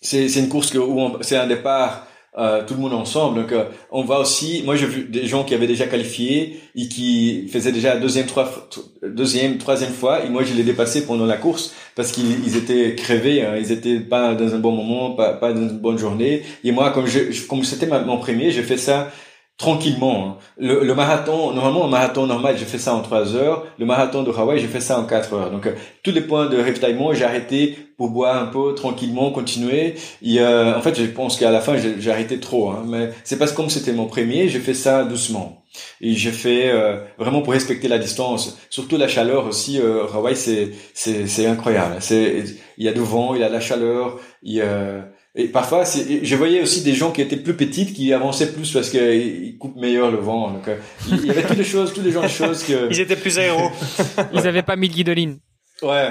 c'est 0.00 0.28
une 0.36 0.48
course 0.48 0.72
où 0.74 1.16
c'est 1.22 1.36
un 1.36 1.48
départ 1.48 2.06
euh, 2.38 2.64
tout 2.66 2.74
le 2.74 2.80
monde 2.80 2.94
ensemble. 2.94 3.40
Donc, 3.40 3.52
euh, 3.52 3.64
on 3.90 4.04
va 4.04 4.18
aussi. 4.18 4.62
Moi, 4.64 4.76
j'ai 4.76 4.86
vu 4.86 5.04
des 5.04 5.26
gens 5.26 5.44
qui 5.44 5.54
avaient 5.54 5.66
déjà 5.66 5.86
qualifié 5.86 6.60
et 6.74 6.88
qui 6.88 7.48
faisaient 7.48 7.72
déjà 7.72 7.96
deuxième, 7.96 8.26
trois, 8.26 8.50
deuxième, 9.02 9.58
troisième 9.58 9.92
fois. 9.92 10.24
Et 10.24 10.30
moi, 10.30 10.42
je 10.42 10.54
l'ai 10.54 10.62
dépassé 10.62 11.06
pendant 11.06 11.26
la 11.26 11.36
course 11.36 11.74
parce 11.94 12.10
qu'ils 12.10 12.56
étaient 12.56 12.94
crevés. 12.94 13.44
Hein. 13.44 13.56
Ils 13.58 13.70
étaient 13.70 14.00
pas 14.00 14.34
dans 14.34 14.54
un 14.54 14.58
bon 14.58 14.72
moment, 14.72 15.10
pas, 15.10 15.34
pas 15.34 15.52
dans 15.52 15.68
une 15.68 15.78
bonne 15.78 15.98
journée. 15.98 16.42
Et 16.64 16.72
moi, 16.72 16.90
comme 16.90 17.06
je, 17.06 17.46
comme 17.46 17.64
c'était 17.64 17.86
mon 17.86 18.16
premier, 18.16 18.50
j'ai 18.50 18.62
fait 18.62 18.78
ça 18.78 19.10
tranquillement. 19.56 20.26
Hein. 20.26 20.36
Le, 20.58 20.84
le, 20.84 20.94
marathon, 20.94 21.52
normalement, 21.52 21.84
un 21.84 21.88
marathon 21.88 22.26
normal, 22.26 22.56
j'ai 22.58 22.64
fait 22.64 22.78
ça 22.78 22.94
en 22.94 23.00
trois 23.00 23.34
heures. 23.34 23.66
Le 23.78 23.86
marathon 23.86 24.22
de 24.22 24.30
Hawaï, 24.30 24.58
j'ai 24.58 24.66
fait 24.66 24.80
ça 24.80 24.98
en 24.98 25.04
quatre 25.04 25.34
heures. 25.34 25.50
Donc, 25.50 25.66
euh, 25.66 25.74
tous 26.02 26.10
les 26.10 26.20
points 26.20 26.46
de 26.46 26.58
ravitaillement, 26.58 27.12
j'ai 27.14 27.24
arrêté 27.24 27.78
pour 27.96 28.10
boire 28.10 28.42
un 28.42 28.46
peu 28.46 28.74
tranquillement, 28.74 29.30
continuer. 29.30 29.94
Et, 30.22 30.40
euh, 30.40 30.76
en 30.76 30.82
fait, 30.82 30.98
je 30.98 31.04
pense 31.06 31.38
qu'à 31.38 31.50
la 31.50 31.60
fin, 31.60 31.76
j'ai 31.76 32.10
arrêté 32.10 32.40
trop. 32.40 32.70
Hein, 32.70 32.84
mais 32.86 33.10
c'est 33.24 33.38
parce 33.38 33.52
que 33.52 33.56
comme 33.56 33.70
c'était 33.70 33.92
mon 33.92 34.06
premier, 34.06 34.48
j'ai 34.48 34.60
fait 34.60 34.74
ça 34.74 35.04
doucement. 35.04 35.61
Et 36.00 36.14
j'ai 36.14 36.32
fait 36.32 36.70
euh, 36.70 37.00
vraiment 37.18 37.42
pour 37.42 37.52
respecter 37.52 37.88
la 37.88 37.98
distance. 37.98 38.58
Surtout 38.70 38.96
la 38.96 39.08
chaleur 39.08 39.46
aussi. 39.46 39.80
Euh, 39.80 40.06
Hawaï, 40.12 40.36
c'est 40.36 40.72
c'est 40.94 41.46
incroyable. 41.46 41.96
C'est 42.00 42.44
il 42.78 42.84
y 42.84 42.88
a 42.88 42.92
du 42.92 43.00
vent, 43.00 43.34
il 43.34 43.40
y 43.40 43.44
a 43.44 43.48
la 43.48 43.60
chaleur. 43.60 44.20
Il 44.42 44.54
y 44.54 44.60
a 44.60 45.08
Et 45.34 45.48
parfois, 45.48 45.84
je 45.84 46.36
voyais 46.36 46.60
aussi 46.60 46.82
des 46.82 46.94
gens 46.94 47.10
qui 47.10 47.22
étaient 47.22 47.36
plus 47.36 47.54
petites 47.54 47.94
qui 47.94 48.12
avançaient 48.12 48.52
plus 48.52 48.70
parce 48.72 48.90
qu'ils 48.90 49.56
coupent 49.58 49.76
meilleur 49.76 50.10
le 50.10 50.18
vent. 50.18 50.50
Donc, 50.50 50.68
euh, 50.68 50.76
il 51.08 51.26
y 51.26 51.30
avait 51.30 51.42
toutes 51.42 51.58
les 51.58 51.64
choses, 51.64 51.92
tous 51.94 52.02
les 52.02 52.10
genres 52.10 52.24
de 52.24 52.28
choses 52.28 52.64
que. 52.64 52.88
Ils 52.90 53.00
étaient 53.00 53.16
plus 53.16 53.38
aéros. 53.38 53.70
Ils 54.32 54.42
n'avaient 54.42 54.62
pas 54.62 54.76
mis 54.76 54.88
de 54.88 54.94
guidoline. 54.94 55.38
Ouais. 55.82 56.10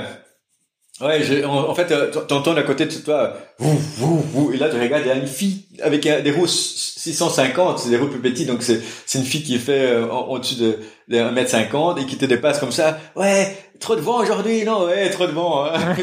Ouais, 1.00 1.45
en, 1.45 1.69
en, 1.69 1.74
fait, 1.74 1.91
euh, 1.91 2.12
t'entends 2.12 2.55
à 2.55 2.63
côté 2.63 2.86
de 2.86 2.91
toi, 2.93 3.33
vous, 3.57 3.75
vous, 3.98 4.19
vous, 4.19 4.53
et 4.53 4.57
là 4.57 4.69
tu 4.69 4.79
regardes, 4.79 5.03
il 5.03 5.07
y 5.07 5.12
a 5.12 5.15
une 5.15 5.25
fille 5.25 5.65
avec 5.81 6.03
des 6.03 6.31
roues 6.31 6.45
650, 6.45 7.79
c'est 7.79 7.89
des 7.89 7.98
roues 7.98 8.07
plus 8.07 8.19
petites, 8.19 8.48
donc 8.48 8.62
c'est 8.62 8.81
une 9.17 9.25
fille 9.25 9.41
qui 9.41 9.55
est 9.55 9.60
fait 9.60 9.93
euh, 9.93 10.07
au-dessus 10.07 10.55
de, 10.55 10.77
de 11.07 11.17
1m50 11.17 12.01
et 12.01 12.05
qui 12.05 12.17
te 12.17 12.25
dépasse 12.25 12.60
comme 12.60 12.71
ça. 12.71 13.00
Ouais, 13.15 13.57
trop 13.81 13.95
de 13.95 14.01
vent 14.01 14.21
aujourd'hui, 14.21 14.63
non 14.63 14.85
Ouais, 14.85 15.09
trop 15.09 15.27
de 15.27 15.31
vent. 15.31 15.65
Hein. 15.65 15.95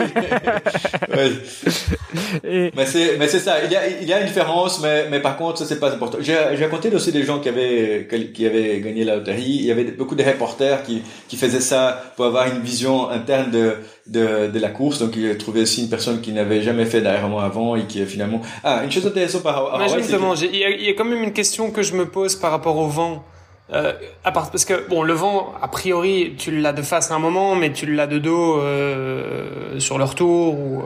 ouais. 1.17 2.71
Mais 2.75 2.87
c'est 2.87 3.17
mais 3.19 3.29
c'est 3.29 3.39
ça. 3.39 3.65
Il 3.65 3.73
y 3.73 3.77
a 3.77 3.89
il 3.89 4.07
y 4.07 4.13
a 4.13 4.21
une 4.21 4.27
différence, 4.27 4.81
mais 4.83 5.09
mais 5.11 5.21
par 5.21 5.37
contre 5.37 5.59
ça 5.59 5.65
c'est 5.65 5.81
pas 5.81 5.93
important. 5.93 6.19
J'ai 6.21 6.37
j'ai 6.55 6.65
raconté 6.65 6.95
aussi 6.95 7.13
des 7.13 7.23
gens 7.23 7.39
qui 7.39 7.49
avaient 7.49 8.09
qui 8.35 8.47
avaient 8.47 8.81
gagné 8.81 9.05
la 9.05 9.17
loterie. 9.17 9.43
Il 9.61 9.65
y 9.65 9.71
avait 9.71 9.85
beaucoup 9.85 10.15
de 10.17 10.23
reporters 10.23 10.83
qui 10.83 11.03
qui 11.29 11.37
faisaient 11.37 11.61
ça 11.61 12.13
pour 12.17 12.27
avoir 12.27 12.47
une 12.49 12.61
vision 12.61 13.09
interne 13.09 13.51
de 13.51 13.77
de, 14.07 14.49
de 14.49 14.59
la 14.59 14.71
course. 14.71 14.99
Donc 14.99 15.17
ils 15.17 15.39
trouvaient 15.39 15.63
aussi 15.63 15.83
une 15.83 15.91
personne 15.91 16.21
qui 16.21 16.33
n'avait 16.33 16.63
jamais 16.63 16.85
fait 16.85 17.01
d'aéroman 17.01 17.41
avant 17.41 17.77
et 17.77 17.85
qui 17.87 18.05
finalement 18.05 18.43
ah 18.65 18.83
une 18.85 18.91
chose 18.91 19.07
intéressante 19.07 19.43
par 19.43 19.55
rapport 19.55 19.81
à 19.81 19.89
justement, 19.99 20.35
il 20.35 20.57
y, 20.57 20.65
a, 20.65 20.71
il 20.71 20.85
y 20.85 20.89
a 20.89 20.95
quand 20.95 21.05
même 21.05 21.23
une 21.23 21.33
question 21.33 21.71
que 21.71 21.83
je 21.83 21.95
me 21.95 22.07
pose 22.07 22.37
par 22.37 22.51
rapport 22.51 22.77
au 22.77 22.89
vent. 22.89 23.25
Euh, 23.73 23.93
à 24.25 24.33
part, 24.33 24.51
parce 24.51 24.65
que 24.65 24.89
bon, 24.89 25.03
le 25.03 25.13
vent, 25.13 25.53
a 25.61 25.69
priori, 25.69 26.35
tu 26.39 26.51
l'as 26.59 26.73
de 26.73 26.83
face 26.83 27.11
à 27.11 27.15
un 27.15 27.19
moment, 27.19 27.55
mais 27.55 27.73
tu 27.73 27.87
l'as 27.87 28.07
de 28.07 28.19
dos 28.19 28.59
euh, 28.59 29.79
sur 29.79 29.99
le 29.99 30.05
retour 30.05 30.55
ou, 30.55 30.83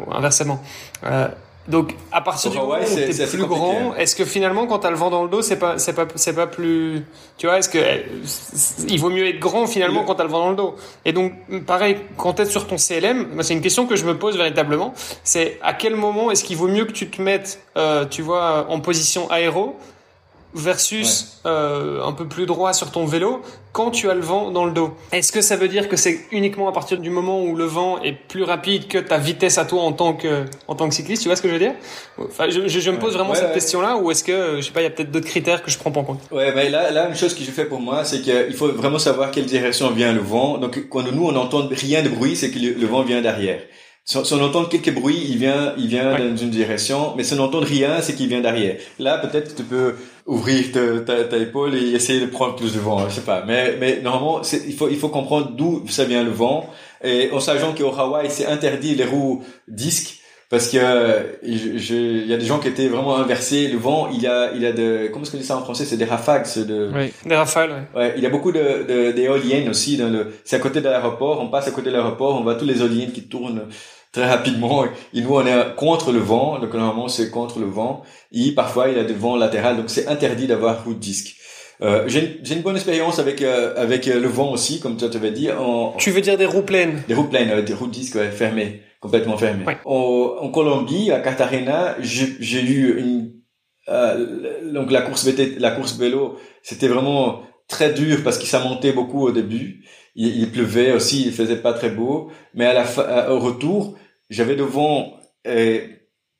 ou 0.00 0.12
inversement. 0.12 0.60
Euh, 1.04 1.28
donc, 1.68 1.94
à 2.12 2.22
partir 2.22 2.50
du 2.50 2.56
moment 2.56 2.76
où 2.80 2.94
t'es 2.94 3.26
plus 3.26 3.44
grand, 3.44 3.94
est-ce 3.94 4.16
que 4.16 4.24
finalement, 4.24 4.66
quand 4.66 4.78
t'as 4.78 4.90
le 4.90 4.96
vent 4.96 5.10
dans 5.10 5.22
le 5.22 5.28
dos, 5.28 5.42
c'est 5.42 5.58
pas, 5.58 5.76
c'est 5.76 5.92
pas, 5.92 6.06
c'est 6.14 6.32
pas 6.32 6.46
plus, 6.46 7.04
tu 7.36 7.46
vois, 7.46 7.58
est-ce 7.58 7.68
que 7.68 7.78
il 8.88 8.98
vaut 8.98 9.10
mieux 9.10 9.26
être 9.28 9.38
grand 9.38 9.66
finalement 9.66 10.02
quand 10.04 10.14
t'as 10.14 10.24
le 10.24 10.30
vent 10.30 10.40
dans 10.40 10.50
le 10.50 10.56
dos? 10.56 10.76
Et 11.04 11.12
donc, 11.12 11.34
pareil, 11.66 11.98
quand 12.16 12.32
t'es 12.32 12.46
sur 12.46 12.66
ton 12.66 12.78
CLM, 12.78 13.42
c'est 13.42 13.52
une 13.52 13.60
question 13.60 13.86
que 13.86 13.96
je 13.96 14.06
me 14.06 14.16
pose 14.16 14.38
véritablement. 14.38 14.94
C'est 15.24 15.58
à 15.62 15.74
quel 15.74 15.94
moment 15.94 16.30
est-ce 16.30 16.42
qu'il 16.42 16.56
vaut 16.56 16.68
mieux 16.68 16.86
que 16.86 16.92
tu 16.92 17.10
te 17.10 17.20
mettes, 17.20 17.60
euh, 17.76 18.06
tu 18.06 18.22
vois, 18.22 18.66
en 18.70 18.80
position 18.80 19.30
aéro 19.30 19.76
versus 20.54 21.40
euh, 21.46 22.02
un 22.02 22.12
peu 22.12 22.26
plus 22.26 22.46
droit 22.46 22.72
sur 22.72 22.90
ton 22.90 23.04
vélo 23.04 23.42
quand 23.72 23.90
tu 23.90 24.10
as 24.10 24.14
le 24.14 24.22
vent 24.22 24.50
dans 24.50 24.64
le 24.64 24.72
dos. 24.72 24.96
Est-ce 25.12 25.30
que 25.30 25.40
ça 25.40 25.56
veut 25.56 25.68
dire 25.68 25.88
que 25.88 25.96
c'est 25.96 26.20
uniquement 26.32 26.68
à 26.68 26.72
partir 26.72 26.98
du 26.98 27.10
moment 27.10 27.42
où 27.42 27.54
le 27.54 27.64
vent 27.64 28.00
est 28.02 28.12
plus 28.12 28.42
rapide 28.42 28.88
que 28.88 28.98
ta 28.98 29.18
vitesse 29.18 29.58
à 29.58 29.64
toi 29.64 29.82
en 29.82 29.92
tant 29.92 30.14
que 30.14 30.46
en 30.66 30.74
tant 30.74 30.88
que 30.88 30.94
cycliste, 30.94 31.22
tu 31.22 31.28
vois 31.28 31.36
ce 31.36 31.42
que 31.42 31.48
je 31.48 31.52
veux 31.52 31.58
dire? 31.58 31.74
Enfin, 32.18 32.48
je, 32.48 32.66
je, 32.66 32.90
me 32.90 32.98
pose 32.98 33.14
vraiment 33.14 33.34
cette 33.34 33.52
question-là 33.52 33.96
ou 33.98 34.10
est-ce 34.10 34.24
que 34.24 34.56
je 34.56 34.62
sais 34.62 34.72
pas, 34.72 34.80
il 34.80 34.84
y 34.84 34.86
a 34.86 34.90
peut-être 34.90 35.10
d'autres 35.10 35.26
critères 35.26 35.62
que 35.62 35.70
je 35.70 35.78
prends 35.78 35.90
pas 35.90 36.00
en 36.00 36.04
compte? 36.04 36.20
Ouais, 36.32 36.52
mais 36.54 36.70
là 36.70 36.90
là 36.90 37.08
une 37.08 37.14
chose 37.16 37.34
que 37.34 37.44
je 37.44 37.50
fais 37.50 37.66
pour 37.66 37.80
moi, 37.80 38.04
c'est 38.04 38.20
qu'il 38.20 38.54
faut 38.54 38.68
vraiment 38.68 38.98
savoir 38.98 39.30
quelle 39.30 39.46
direction 39.46 39.90
vient 39.90 40.12
le 40.12 40.20
vent. 40.20 40.58
Donc 40.58 40.88
quand 40.88 41.02
nous 41.02 41.26
on 41.26 41.32
n'entend 41.32 41.68
rien 41.70 42.02
de 42.02 42.08
bruit, 42.08 42.36
c'est 42.36 42.50
que 42.50 42.58
le, 42.58 42.86
vent 42.86 43.02
vient 43.02 43.20
derrière. 43.20 43.60
Si 44.04 44.16
on 44.16 44.42
entend 44.42 44.64
quelques 44.64 44.94
bruits, 44.94 45.22
il 45.28 45.36
vient, 45.36 45.74
il 45.76 45.86
vient 45.86 46.18
dans 46.18 46.36
une 46.36 46.48
direction, 46.48 47.12
mais 47.14 47.24
si 47.24 47.34
on 47.34 47.36
n'entend 47.36 47.60
rien, 47.60 48.00
c'est 48.00 48.14
qu'il 48.14 48.26
vient 48.28 48.40
derrière. 48.40 48.78
Là, 48.98 49.18
peut-être 49.18 49.54
tu 49.54 49.62
peux 49.64 49.96
ouvrir 50.28 50.70
ta, 50.72 51.24
ta, 51.24 51.36
épaule 51.38 51.74
et 51.74 51.94
essayer 51.94 52.20
de 52.20 52.26
prendre 52.26 52.54
plus 52.54 52.74
de 52.74 52.78
vent, 52.78 53.08
je 53.08 53.14
sais 53.14 53.22
pas. 53.22 53.42
Mais, 53.46 53.76
mais 53.80 54.00
normalement, 54.02 54.42
il 54.42 54.74
faut, 54.74 54.88
il 54.88 54.96
faut 54.96 55.08
comprendre 55.08 55.52
d'où 55.56 55.82
ça 55.88 56.04
vient 56.04 56.22
le 56.22 56.30
vent. 56.30 56.68
Et 57.02 57.30
en 57.32 57.40
sachant 57.40 57.74
qu'au 57.74 57.92
Hawaï, 57.98 58.30
c'est 58.30 58.46
interdit 58.46 58.94
les 58.94 59.04
roues 59.04 59.42
disques 59.66 60.20
parce 60.50 60.68
que 60.68 61.38
il 61.42 62.26
y 62.26 62.32
a 62.32 62.36
des 62.36 62.44
gens 62.44 62.58
qui 62.58 62.68
étaient 62.68 62.88
vraiment 62.88 63.16
inversés. 63.16 63.68
Le 63.68 63.78
vent, 63.78 64.08
il 64.10 64.26
a, 64.26 64.52
il 64.54 64.64
a 64.64 64.72
de, 64.72 65.08
comment 65.12 65.22
est-ce 65.22 65.32
qu'on 65.32 65.38
dit 65.38 65.44
ça 65.44 65.58
en 65.58 65.62
français? 65.62 65.84
C'est 65.84 65.98
des 65.98 66.06
rafales, 66.06 66.44
de. 66.56 66.90
Oui, 66.94 67.12
des 67.26 67.34
rafales. 67.34 67.86
Ouais. 67.94 68.00
ouais. 68.00 68.14
Il 68.16 68.22
y 68.22 68.26
a 68.26 68.30
beaucoup 68.30 68.52
de 68.52 69.12
d'éoliennes 69.12 69.68
aussi 69.68 69.98
dans 69.98 70.08
le. 70.08 70.32
C'est 70.44 70.56
à 70.56 70.58
côté 70.58 70.80
de 70.80 70.88
l'aéroport. 70.88 71.40
On 71.40 71.48
passe 71.48 71.68
à 71.68 71.70
côté 71.70 71.90
de 71.90 71.96
l'aéroport, 71.96 72.34
on 72.34 72.42
voit 72.42 72.54
tous 72.54 72.64
les 72.64 72.80
éoliennes 72.80 73.12
qui 73.12 73.24
tournent 73.24 73.64
très 74.18 74.28
rapidement. 74.28 74.84
Et 75.14 75.20
nous, 75.20 75.34
on 75.34 75.46
est 75.46 75.74
contre 75.76 76.12
le 76.12 76.18
vent. 76.18 76.58
Donc, 76.58 76.74
normalement, 76.74 77.08
c'est 77.08 77.30
contre 77.30 77.58
le 77.58 77.66
vent. 77.66 78.02
Et 78.32 78.52
parfois, 78.52 78.88
il 78.88 78.98
a 78.98 79.04
des 79.04 79.14
vents 79.14 79.36
latéraux. 79.36 79.76
Donc, 79.76 79.90
c'est 79.90 80.08
interdit 80.08 80.46
d'avoir 80.46 80.84
route 80.84 80.98
disque. 80.98 81.36
Euh, 81.80 82.04
j'ai 82.08 82.40
une 82.50 82.62
bonne 82.62 82.74
expérience 82.74 83.20
avec 83.20 83.40
euh, 83.40 83.72
avec 83.76 84.08
euh, 84.08 84.18
le 84.18 84.26
vent 84.26 84.50
aussi, 84.50 84.80
comme 84.80 84.96
tu 84.96 85.04
avais 85.04 85.30
dit. 85.30 85.48
En, 85.52 85.92
tu 85.96 86.10
veux 86.10 86.20
dire 86.20 86.36
des 86.36 86.46
roues 86.46 86.62
pleines? 86.62 87.02
Des 87.06 87.14
roues 87.14 87.28
pleines, 87.28 87.62
des 87.62 87.74
roues 87.74 87.86
disques 87.86 88.16
ouais, 88.16 88.32
fermées, 88.32 88.82
complètement 89.00 89.36
fermées. 89.36 89.64
En, 89.84 90.38
en, 90.40 90.50
Colombie, 90.50 91.12
à 91.12 91.20
Cartagena, 91.20 91.94
j'ai 92.00 92.62
eu 92.62 92.98
une 92.98 93.32
donc 94.72 94.90
la 94.90 95.02
course 95.02 95.26
la 95.58 95.70
course 95.70 95.96
vélo, 95.96 96.36
c'était 96.62 96.88
vraiment 96.88 97.42
très 97.68 97.92
dur 97.92 98.18
parce 98.24 98.38
que 98.38 98.44
ça 98.44 98.58
montait 98.58 98.92
beaucoup 98.92 99.22
au 99.22 99.30
début. 99.30 99.84
Il, 100.16 100.36
il, 100.36 100.50
pleuvait 100.50 100.92
aussi, 100.92 101.24
il 101.26 101.32
faisait 101.32 101.62
pas 101.62 101.72
très 101.72 101.90
beau. 101.90 102.28
Mais 102.54 102.66
à 102.66 102.74
la 102.74 102.84
fin, 102.84 103.28
au 103.28 103.38
retour, 103.38 103.96
j'avais 104.30 104.56
devant, 104.56 105.14
euh, 105.46 105.80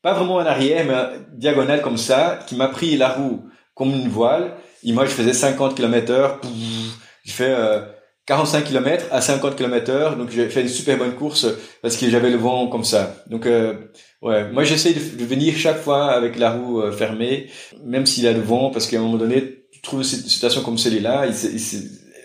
pas 0.03 0.15
vraiment 0.15 0.37
en 0.37 0.47
arrière, 0.47 0.85
mais 0.87 1.19
diagonale 1.37 1.83
comme 1.83 1.99
ça, 1.99 2.39
qui 2.47 2.57
m'a 2.57 2.69
pris 2.69 2.97
la 2.97 3.09
roue 3.11 3.49
comme 3.75 3.91
une 3.91 4.09
voile. 4.09 4.55
Et 4.85 4.93
moi, 4.93 5.05
je 5.07 5.11
faisais 5.11 5.33
50 5.33 5.75
km 5.75 6.13
heure. 6.13 6.41
Je 7.25 7.33
fais 7.33 7.51
euh, 7.51 7.81
45 8.27 8.65
km 8.65 9.07
à 9.11 9.21
50 9.21 9.57
km 9.57 9.91
heure. 9.91 10.17
Donc, 10.17 10.31
j'ai 10.31 10.49
fait 10.49 10.63
une 10.63 10.69
super 10.69 10.99
bonne 10.99 11.15
course 11.15 11.47
parce 11.83 11.97
que 11.97 12.09
j'avais 12.11 12.31
le 12.31 12.37
vent 12.37 12.69
comme 12.69 12.85
ça. 12.85 13.17
Donc, 13.27 13.47
euh, 13.47 13.75
ouais, 14.23 14.51
moi, 14.51 14.65
j'essaie 14.65 14.93
de, 14.93 15.19
de, 15.19 15.25
venir 15.25 15.57
chaque 15.57 15.79
fois 15.79 16.11
avec 16.11 16.39
la 16.39 16.53
roue 16.53 16.81
euh, 16.81 16.93
fermée, 16.93 17.49
même 17.85 18.07
s'il 18.07 18.25
y 18.25 18.29
a 18.29 18.33
le 18.33 18.41
vent, 18.41 18.71
parce 18.71 18.87
qu'à 18.87 18.99
un 18.99 19.03
moment 19.03 19.17
donné, 19.19 19.65
tu 19.73 19.81
trouves 19.81 20.01
une 20.01 20.05
situation 20.05 20.63
comme 20.63 20.79
celle-là, 20.79 21.27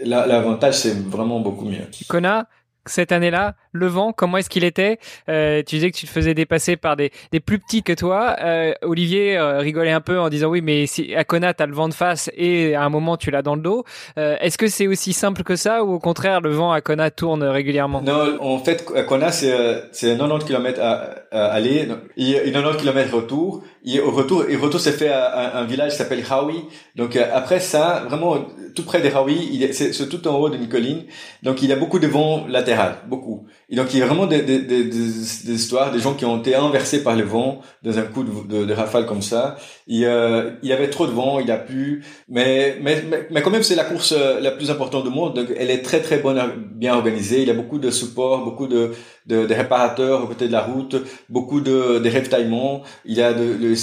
l'avantage, 0.04 0.76
c'est 0.76 0.98
vraiment 1.08 1.40
beaucoup 1.40 1.66
mieux. 1.66 1.88
Kona, 2.08 2.48
cette 2.86 3.12
année-là, 3.12 3.56
le 3.72 3.88
vent, 3.88 4.14
comment 4.14 4.38
est-ce 4.38 4.50
qu'il 4.50 4.64
était? 4.64 5.00
Euh, 5.30 5.64
Tu 5.66 5.76
disais 5.76 5.92
que 5.92 5.98
tu 5.98 6.06
te 6.06 6.12
faisais 6.12 6.34
dépasser 6.34 6.76
par 6.76 6.96
des, 6.96 7.12
plus 7.46 7.60
petits 7.60 7.84
que 7.84 7.94
toi. 7.94 8.36
Euh, 8.42 8.74
Olivier 8.82 9.38
euh, 9.38 9.60
rigolait 9.60 9.92
un 9.92 10.02
peu 10.02 10.20
en 10.20 10.30
disant 10.30 10.50
oui, 10.50 10.62
mais 10.62 10.86
si 10.86 11.16
à 11.16 11.24
Kona 11.24 11.54
t'as 11.54 11.66
le 11.66 11.74
vent 11.74 11.90
de 11.90 11.94
face 11.94 12.30
et 12.36 12.76
à 12.76 12.84
un 12.84 12.90
moment 12.90 13.18
tu 13.18 13.32
l'as 13.32 13.42
dans 13.42 13.56
le 13.56 13.62
dos. 13.62 13.84
Est-ce 14.16 14.58
que 14.58 14.68
c'est 14.68 14.88
aussi 14.88 15.14
simple 15.14 15.44
que 15.44 15.56
ça 15.56 15.84
ou 15.84 15.94
au 15.94 16.00
contraire 16.00 16.42
le 16.42 16.52
vent 16.52 16.72
à 16.72 16.82
Kona 16.82 17.12
tourne 17.12 17.44
régulièrement? 17.44 18.02
Non, 18.02 18.38
en 18.42 18.60
fait 18.60 18.86
à 18.96 19.04
Kona 19.04 19.32
c'est 19.32 19.54
euh, 19.54 19.82
c'est 19.92 20.18
90 20.18 20.46
km 20.46 20.80
à, 20.82 21.16
à 21.32 21.46
aller 21.52 21.88
et 22.18 22.52
90 22.52 22.78
km 22.78 23.16
retour. 23.16 23.64
Et 23.86 24.00
au 24.00 24.12
retour, 24.12 24.46
et 24.48 24.56
retour 24.56 24.80
c'est 24.80 24.94
fait 24.94 25.10
à, 25.10 25.58
un 25.58 25.66
village 25.66 25.92
qui 25.92 25.98
s'appelle 25.98 26.24
Hawi. 26.30 26.64
Donc 26.96 27.18
après 27.18 27.60
ça, 27.60 28.06
vraiment 28.08 28.38
tout 28.76 28.84
près 28.84 29.02
de 29.02 29.14
Hawi, 29.14 29.70
c'est 29.74 30.10
tout 30.10 30.26
en 30.28 30.36
haut 30.38 30.50
d'une 30.50 30.70
colline. 30.70 31.04
Donc 31.44 31.62
il 31.62 31.70
y 31.70 31.74
a 31.74 31.76
beaucoup 31.76 32.00
de 32.00 32.08
vent 32.08 32.46
latéral, 32.48 32.73
beaucoup. 33.08 33.46
Et 33.70 33.76
donc 33.76 33.94
il 33.94 34.00
y 34.00 34.02
a 34.02 34.06
vraiment 34.06 34.28
des, 34.28 34.42
des, 34.42 34.60
des, 34.60 34.84
des, 34.84 35.52
histoires, 35.52 35.92
des 35.92 36.00
gens 36.00 36.14
qui 36.14 36.26
ont 36.26 36.40
été 36.40 36.56
inversés 36.56 37.04
par 37.04 37.16
le 37.16 37.24
vent 37.24 37.62
dans 37.84 37.98
un 37.98 38.04
coup 38.04 38.24
de, 38.24 38.32
de, 38.48 38.66
de 38.66 38.74
rafale 38.74 39.06
comme 39.06 39.22
ça. 39.22 39.58
Il, 39.88 40.06
euh, 40.06 40.52
il 40.62 40.70
y 40.70 40.74
avait 40.74 40.90
trop 40.90 41.08
de 41.08 41.12
vent, 41.12 41.40
il 41.40 41.52
a 41.52 41.58
pu, 41.58 42.04
mais, 42.30 42.78
mais, 42.82 43.04
mais, 43.32 43.42
quand 43.42 43.52
même 43.52 43.64
c'est 43.64 43.76
la 43.76 43.84
course 43.84 44.14
euh, 44.18 44.40
la 44.40 44.52
plus 44.52 44.72
importante 44.72 45.04
du 45.04 45.10
monde. 45.10 45.36
Donc 45.36 45.48
elle 45.58 45.72
est 45.72 45.82
très 45.82 46.02
très 46.02 46.20
bonne, 46.20 46.42
bien 46.76 46.96
organisée. 46.96 47.42
Il 47.42 47.48
y 47.48 47.52
a 47.52 47.56
beaucoup 47.56 47.80
de 47.80 47.90
support, 47.90 48.44
beaucoup 48.44 48.68
de, 48.68 48.92
de, 49.28 49.46
de 49.46 49.54
réparateurs 49.54 50.24
aux 50.24 50.28
côtés 50.28 50.48
de 50.48 50.52
la 50.52 50.62
route, 50.62 50.96
beaucoup 51.30 51.62
de, 51.62 52.00
de 52.00 52.10
ravitaillements. 52.10 52.84
Il 53.06 53.16
y 53.16 53.22
a 53.22 53.34
de, 53.34 53.44
le, 53.44 53.74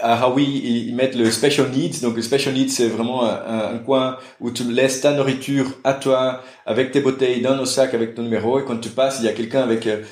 à 0.00 0.24
Hawaii 0.24 0.88
ils 0.88 0.94
mettent 0.94 1.16
le 1.16 1.30
special 1.30 1.70
needs. 1.70 2.00
Donc 2.02 2.16
le 2.16 2.22
special 2.22 2.54
needs 2.54 2.70
c'est 2.70 2.88
vraiment 2.88 3.24
un, 3.24 3.74
un 3.74 3.78
coin 3.78 4.16
où 4.40 4.50
tu 4.50 4.64
laisses 4.64 5.00
ta 5.00 5.12
nourriture 5.12 5.66
à 5.84 5.94
toi 5.94 6.42
avec 6.66 6.92
tes 6.92 7.00
bouteilles 7.00 7.40
dans 7.40 7.56
nos 7.56 7.64
sacs 7.66 7.94
avec 7.94 8.14
ton 8.14 8.22
numéro 8.22 8.58
et 8.60 8.64
quand 8.64 8.78
tu 8.78 8.90
passes 8.90 9.18
il 9.20 9.26
y 9.26 9.28
a 9.28 9.32
quelqu'un 9.32 9.62
avec 9.62 9.86
euh, 9.86 10.02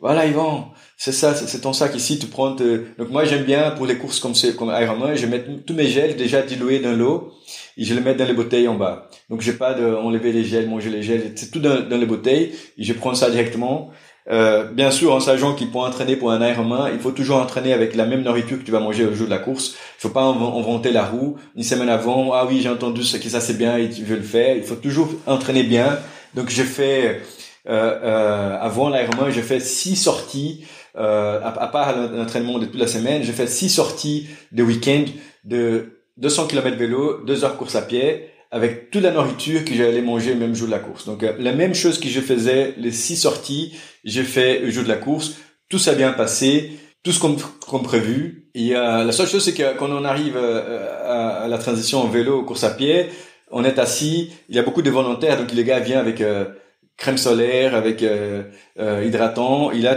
voilà 0.00 0.26
Yvan 0.26 0.72
c'est 0.96 1.12
ça 1.12 1.34
c'est 1.34 1.60
ton 1.60 1.72
sac 1.72 1.94
ici 1.94 2.18
tu 2.18 2.26
prends 2.26 2.50
donc 2.50 3.10
moi 3.10 3.24
j'aime 3.24 3.44
bien 3.44 3.70
pour 3.72 3.86
les 3.86 3.96
courses 3.96 4.20
comme 4.20 4.34
c'est 4.34 4.56
comme 4.56 4.70
Ironman 4.70 5.14
je 5.14 5.26
mets 5.26 5.44
tous 5.66 5.74
mes 5.74 5.86
gels 5.86 6.16
déjà 6.16 6.42
dilués 6.42 6.80
dans 6.80 6.92
l'eau 6.92 7.32
et 7.76 7.84
je 7.84 7.94
les 7.94 8.00
mets 8.00 8.14
dans 8.14 8.26
les 8.26 8.32
bouteilles 8.34 8.68
en 8.68 8.74
bas 8.74 9.08
donc 9.28 9.40
j'ai 9.40 9.52
pas 9.52 9.74
de 9.74 9.86
enlever 9.94 10.32
les 10.32 10.44
gels 10.44 10.68
manger 10.68 10.90
les 10.90 11.02
gels 11.02 11.32
c'est 11.36 11.50
tout 11.50 11.60
dans, 11.60 11.80
dans 11.88 11.98
les 11.98 12.06
bouteilles 12.06 12.52
et 12.78 12.84
je 12.84 12.92
prends 12.92 13.14
ça 13.14 13.30
directement 13.30 13.90
euh, 14.28 14.64
bien 14.64 14.90
sûr, 14.90 15.14
en 15.14 15.20
sachant 15.20 15.54
qu'il 15.54 15.70
faut 15.70 15.80
entraîner 15.80 16.16
pour 16.16 16.30
un 16.30 16.46
Ironman, 16.46 16.90
il 16.92 17.00
faut 17.00 17.10
toujours 17.10 17.38
entraîner 17.38 17.72
avec 17.72 17.94
la 17.94 18.04
même 18.04 18.22
nourriture 18.22 18.58
que 18.58 18.64
tu 18.64 18.70
vas 18.70 18.80
manger 18.80 19.04
au 19.06 19.14
jour 19.14 19.26
de 19.26 19.30
la 19.30 19.38
course. 19.38 19.74
Il 19.98 20.02
faut 20.02 20.10
pas 20.10 20.22
inventer 20.22 20.92
la 20.92 21.04
roue 21.04 21.36
une 21.56 21.62
semaine 21.62 21.88
avant. 21.88 22.32
Ah 22.32 22.46
oui, 22.48 22.60
j'ai 22.62 22.68
entendu 22.68 23.02
ce 23.02 23.16
que 23.16 23.28
ça 23.28 23.40
c'est 23.40 23.56
bien 23.56 23.76
et 23.76 23.88
tu 23.88 24.04
veux 24.04 24.16
le 24.16 24.22
faire. 24.22 24.56
Il 24.56 24.62
faut 24.62 24.76
toujours 24.76 25.08
entraîner 25.26 25.62
bien. 25.62 25.98
Donc 26.34 26.50
j'ai 26.50 26.64
fait 26.64 27.22
euh, 27.68 27.98
euh, 28.02 28.58
avant 28.60 28.88
l'Ironman, 28.88 29.30
j'ai 29.30 29.42
fait 29.42 29.60
six 29.60 29.96
sorties. 29.96 30.64
Euh, 30.96 31.40
à, 31.42 31.68
part 31.68 31.96
l'entraînement 31.96 32.58
de 32.58 32.66
toute 32.66 32.80
la 32.80 32.88
semaine, 32.88 33.22
j'ai 33.22 33.32
fait 33.32 33.46
six 33.46 33.70
sorties 33.70 34.28
de 34.52 34.62
week-end 34.62 35.04
de 35.44 36.00
200 36.16 36.48
km 36.48 36.76
vélo, 36.76 37.22
deux 37.24 37.44
heures 37.44 37.56
course 37.56 37.76
à 37.76 37.82
pied 37.82 38.29
avec 38.50 38.90
toute 38.90 39.02
la 39.02 39.12
nourriture 39.12 39.64
que 39.64 39.74
j'allais 39.74 40.02
manger 40.02 40.34
le 40.34 40.40
même 40.40 40.54
jour 40.54 40.66
de 40.66 40.72
la 40.72 40.78
course. 40.78 41.06
Donc 41.06 41.22
la 41.22 41.52
même 41.52 41.74
chose 41.74 42.00
que 42.00 42.08
je 42.08 42.20
faisais 42.20 42.74
les 42.78 42.90
six 42.90 43.16
sorties, 43.16 43.76
j'ai 44.04 44.24
fait 44.24 44.60
le 44.60 44.70
jour 44.70 44.84
de 44.84 44.88
la 44.88 44.96
course. 44.96 45.36
Tout 45.68 45.78
s'est 45.78 45.94
bien 45.94 46.12
passé. 46.12 46.72
tout 47.02 47.12
ce 47.12 47.20
qu'on 47.20 47.78
prévu. 47.78 48.50
Et 48.54 48.76
euh, 48.76 49.04
la 49.04 49.12
seule 49.12 49.28
chose, 49.28 49.44
c'est 49.44 49.54
que 49.54 49.76
quand 49.78 49.90
on 49.90 50.04
arrive 50.04 50.36
à, 50.36 51.46
la 51.48 51.58
transition 51.58 52.00
en 52.00 52.08
vélo, 52.08 52.42
course 52.42 52.64
à 52.64 52.70
pied, 52.70 53.06
on 53.50 53.64
est 53.64 53.78
assis. 53.78 54.30
Il 54.48 54.56
y 54.56 54.58
a 54.58 54.62
beaucoup 54.62 54.82
de 54.82 54.90
volontaires, 54.90 55.38
donc 55.38 55.52
le 55.52 55.62
gars 55.62 55.80
vient 55.80 56.00
avec 56.00 56.22
crème 56.96 57.18
solaire, 57.18 57.74
avec 57.74 58.04
hydratant. 58.76 59.70
Il 59.70 59.86
a, 59.86 59.96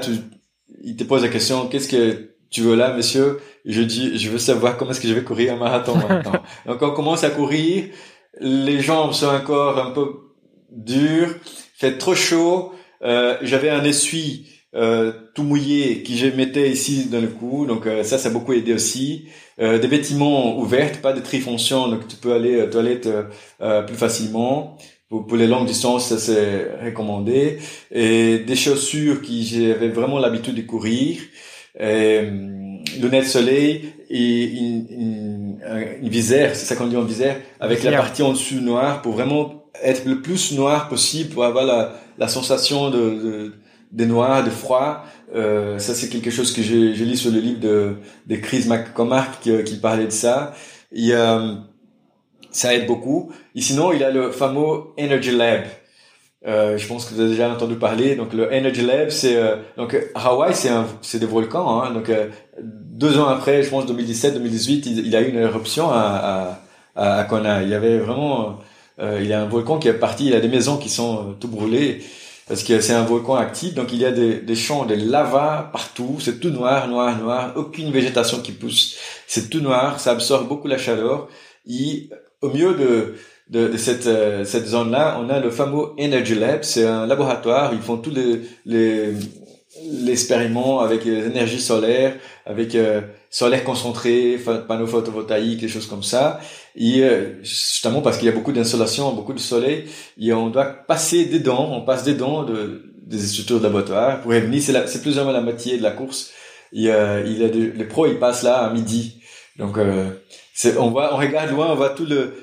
il 0.83 0.95
te 0.95 1.03
pose 1.03 1.23
la 1.23 1.29
question, 1.29 1.67
qu'est-ce 1.67 1.87
que 1.87 2.29
tu 2.49 2.61
veux 2.61 2.75
là, 2.75 2.93
monsieur? 2.93 3.39
Je 3.65 3.81
dis, 3.81 4.17
je 4.17 4.29
veux 4.29 4.37
savoir 4.37 4.77
comment 4.77 4.91
est-ce 4.91 5.01
que 5.01 5.07
je 5.07 5.13
vais 5.13 5.23
courir 5.23 5.53
un 5.53 5.57
marathon 5.57 5.95
maintenant. 5.95 6.33
Donc 6.65 6.81
on 6.81 6.91
commence 6.91 7.23
à 7.23 7.29
courir, 7.29 7.85
les 8.39 8.81
jambes 8.81 9.13
sont 9.13 9.27
encore 9.27 9.77
un 9.79 9.91
peu 9.91 10.07
dures, 10.71 11.35
fait 11.75 11.97
trop 11.97 12.15
chaud. 12.15 12.73
Euh, 13.03 13.37
J'avais 13.41 13.69
un 13.69 13.83
essuie 13.83 14.47
euh, 14.75 15.11
tout 15.35 15.43
mouillé 15.43 16.01
qui 16.03 16.17
je 16.17 16.27
mettais 16.27 16.69
ici 16.71 17.05
dans 17.05 17.21
le 17.21 17.27
cou, 17.27 17.65
donc 17.65 17.85
euh, 17.85 18.03
ça, 18.03 18.17
ça 18.17 18.29
a 18.29 18.31
beaucoup 18.31 18.53
aidé 18.53 18.73
aussi. 18.73 19.27
Euh, 19.59 19.77
des 19.77 19.87
vêtements 19.87 20.57
ouverts, 20.57 20.99
pas 21.01 21.13
de 21.13 21.19
trifonction, 21.19 21.89
donc 21.89 22.07
tu 22.07 22.15
peux 22.15 22.33
aller 22.33 22.61
aux 22.61 22.67
toilettes 22.67 23.09
euh, 23.61 23.81
plus 23.83 23.95
facilement. 23.95 24.77
Pour, 25.09 25.35
les 25.35 25.45
longues 25.45 25.67
distances, 25.67 26.07
ça 26.07 26.17
c'est 26.17 26.71
recommandé. 26.83 27.59
Et 27.91 28.39
des 28.39 28.55
chaussures 28.55 29.21
qui 29.21 29.45
j'avais 29.45 29.89
vraiment 29.89 30.17
l'habitude 30.17 30.55
de 30.55 30.63
courir 30.63 31.19
euh, 31.79 32.31
lunettes 32.99 33.27
soleil 33.27 33.93
et 34.19 34.43
une, 34.43 34.85
une, 34.89 35.59
une 36.03 36.09
visière, 36.09 36.55
c'est 36.55 36.65
ça 36.65 36.75
qu'on 36.75 36.87
dit 36.87 36.97
en 36.97 37.03
visière, 37.03 37.37
avec 37.59 37.83
la 37.83 37.91
partie 37.97 38.21
en 38.21 38.33
dessous 38.33 38.61
noire 38.61 39.01
pour 39.01 39.13
vraiment 39.13 39.63
être 39.81 40.05
le 40.05 40.21
plus 40.21 40.53
noir 40.53 40.87
possible 40.87 41.29
pour 41.33 41.43
avoir 41.43 41.65
la, 41.65 41.93
la 42.17 42.27
sensation 42.27 42.89
de, 42.89 42.97
de, 42.97 43.53
de 43.91 44.05
noir, 44.05 44.43
de 44.43 44.49
froid. 44.51 45.03
Euh, 45.35 45.79
ça 45.79 45.95
c'est 45.95 46.09
quelque 46.09 46.29
chose 46.29 46.53
que 46.53 46.61
j'ai 46.61 47.05
lu 47.11 47.15
sur 47.15 47.31
le 47.31 47.39
livre 47.39 47.59
de, 47.59 47.95
de 48.27 48.35
Chris 48.35 48.65
McCormack 48.67 49.39
qui, 49.41 49.63
qui 49.63 49.77
parlait 49.77 50.05
de 50.05 50.11
ça. 50.11 50.53
Et, 50.91 51.09
euh, 51.11 51.55
ça 52.53 52.73
aide 52.73 52.85
beaucoup. 52.85 53.31
Et 53.55 53.61
sinon, 53.61 53.91
il 53.91 54.03
a 54.03 54.11
le 54.11 54.31
fameux 54.31 54.83
Energy 54.97 55.31
Lab. 55.31 55.63
Euh, 56.45 56.77
je 56.77 56.87
pense 56.87 57.05
que 57.05 57.13
vous 57.13 57.21
avez 57.21 57.29
déjà 57.29 57.49
entendu 57.49 57.75
parler. 57.75 58.15
Donc 58.15 58.33
le 58.33 58.47
Energy 58.53 58.81
Lab, 58.81 59.09
c'est 59.09 59.37
euh, 59.37 59.55
donc 59.77 59.97
Hawaï, 60.13 60.53
c'est 60.53 60.69
c'est 61.01 61.19
des 61.19 61.25
volcans. 61.25 61.81
Hein, 61.81 61.91
donc 61.91 62.09
euh, 62.09 62.27
deux 62.61 63.17
ans 63.17 63.27
après, 63.27 63.63
je 63.63 63.69
pense 63.69 63.85
2017-2018, 63.85 64.83
il, 64.87 65.15
a 65.15 65.21
eu 65.21 65.29
une 65.29 65.37
éruption 65.37 65.89
à, 65.89 66.59
à, 66.95 67.19
à 67.19 67.23
Kona. 67.23 67.63
Il 67.63 67.69
y 67.69 67.73
avait 67.73 67.97
vraiment, 67.97 68.59
euh, 68.99 69.19
il 69.21 69.27
y 69.27 69.33
a 69.33 69.41
un 69.41 69.47
volcan 69.47 69.79
qui 69.79 69.87
est 69.87 69.93
parti. 69.93 70.25
Il 70.25 70.31
y 70.31 70.35
a 70.35 70.41
des 70.41 70.49
maisons 70.49 70.77
qui 70.77 70.89
sont 70.89 71.35
tout 71.39 71.47
brûlées 71.47 72.03
parce 72.47 72.63
que 72.63 72.81
c'est 72.81 72.93
un 72.93 73.03
volcan 73.03 73.35
actif. 73.35 73.73
Donc 73.73 73.93
il 73.93 73.99
y 73.99 74.05
a 74.05 74.11
des, 74.11 74.41
des 74.41 74.55
champs 74.55 74.85
de 74.85 74.95
lava 74.95 75.69
partout. 75.71 76.17
C'est 76.19 76.41
tout 76.41 76.49
noir, 76.49 76.89
noir, 76.89 77.17
noir. 77.17 77.53
Aucune 77.55 77.91
végétation 77.91 78.41
qui 78.41 78.51
pousse. 78.51 78.97
C'est 79.27 79.49
tout 79.49 79.61
noir. 79.61 79.99
Ça 80.01 80.11
absorbe 80.11 80.49
beaucoup 80.49 80.67
la 80.67 80.77
chaleur. 80.77 81.29
Et 81.69 82.09
au 82.41 82.49
mieux 82.49 82.73
de 82.73 83.15
de, 83.53 83.77
cette, 83.77 84.07
euh, 84.07 84.43
cette 84.45 84.65
zone-là, 84.65 85.19
on 85.21 85.29
a 85.29 85.39
le 85.39 85.51
fameux 85.51 85.89
Energy 85.99 86.35
Lab. 86.35 86.63
C'est 86.63 86.85
un 86.85 87.05
laboratoire. 87.05 87.73
Ils 87.73 87.81
font 87.81 87.97
tous 87.97 88.11
les, 88.11 88.41
les 88.65 89.13
avec 90.81 91.05
les 91.05 91.25
énergies 91.25 91.59
solaires, 91.61 92.15
avec 92.45 92.75
euh, 92.75 93.01
solaire 93.29 93.63
concentré, 93.63 94.39
panneaux 94.67 94.87
photovoltaïques, 94.87 95.61
des 95.61 95.67
choses 95.67 95.87
comme 95.87 96.03
ça. 96.03 96.39
Et 96.75 97.03
euh, 97.03 97.43
justement 97.43 98.01
parce 98.01 98.17
qu'il 98.17 98.27
y 98.27 98.29
a 98.29 98.33
beaucoup 98.33 98.51
d'insolation, 98.51 99.11
beaucoup 99.13 99.33
de 99.33 99.39
soleil, 99.39 99.85
et 100.19 100.33
on 100.33 100.49
doit 100.49 100.65
passer 100.65 101.25
des 101.25 101.39
dents, 101.39 101.69
on 101.71 101.81
passe 101.81 102.03
des 102.03 102.13
dents 102.13 102.43
de, 102.43 102.83
des 103.05 103.19
structures 103.19 103.59
de 103.59 103.63
laboratoire 103.63 104.21
pour 104.21 104.31
revenir. 104.31 104.61
C'est, 104.61 105.01
plus 105.01 105.19
ou 105.19 105.23
moins 105.23 105.33
la 105.33 105.41
moitié 105.41 105.77
de 105.77 105.83
la 105.83 105.91
course. 105.91 106.31
Et, 106.71 106.89
euh, 106.89 107.23
il 107.25 107.43
a 107.43 107.49
de, 107.49 107.71
les 107.75 107.85
pros, 107.85 108.07
ils 108.07 108.19
passent 108.19 108.43
là 108.43 108.57
à 108.59 108.73
midi. 108.73 109.21
Donc, 109.57 109.77
euh, 109.77 110.09
on 110.79 110.89
voit, 110.89 111.13
on 111.13 111.17
regarde 111.17 111.51
loin, 111.51 111.67
on 111.71 111.75
voit 111.75 111.91
tout 111.91 112.05
le, 112.05 112.33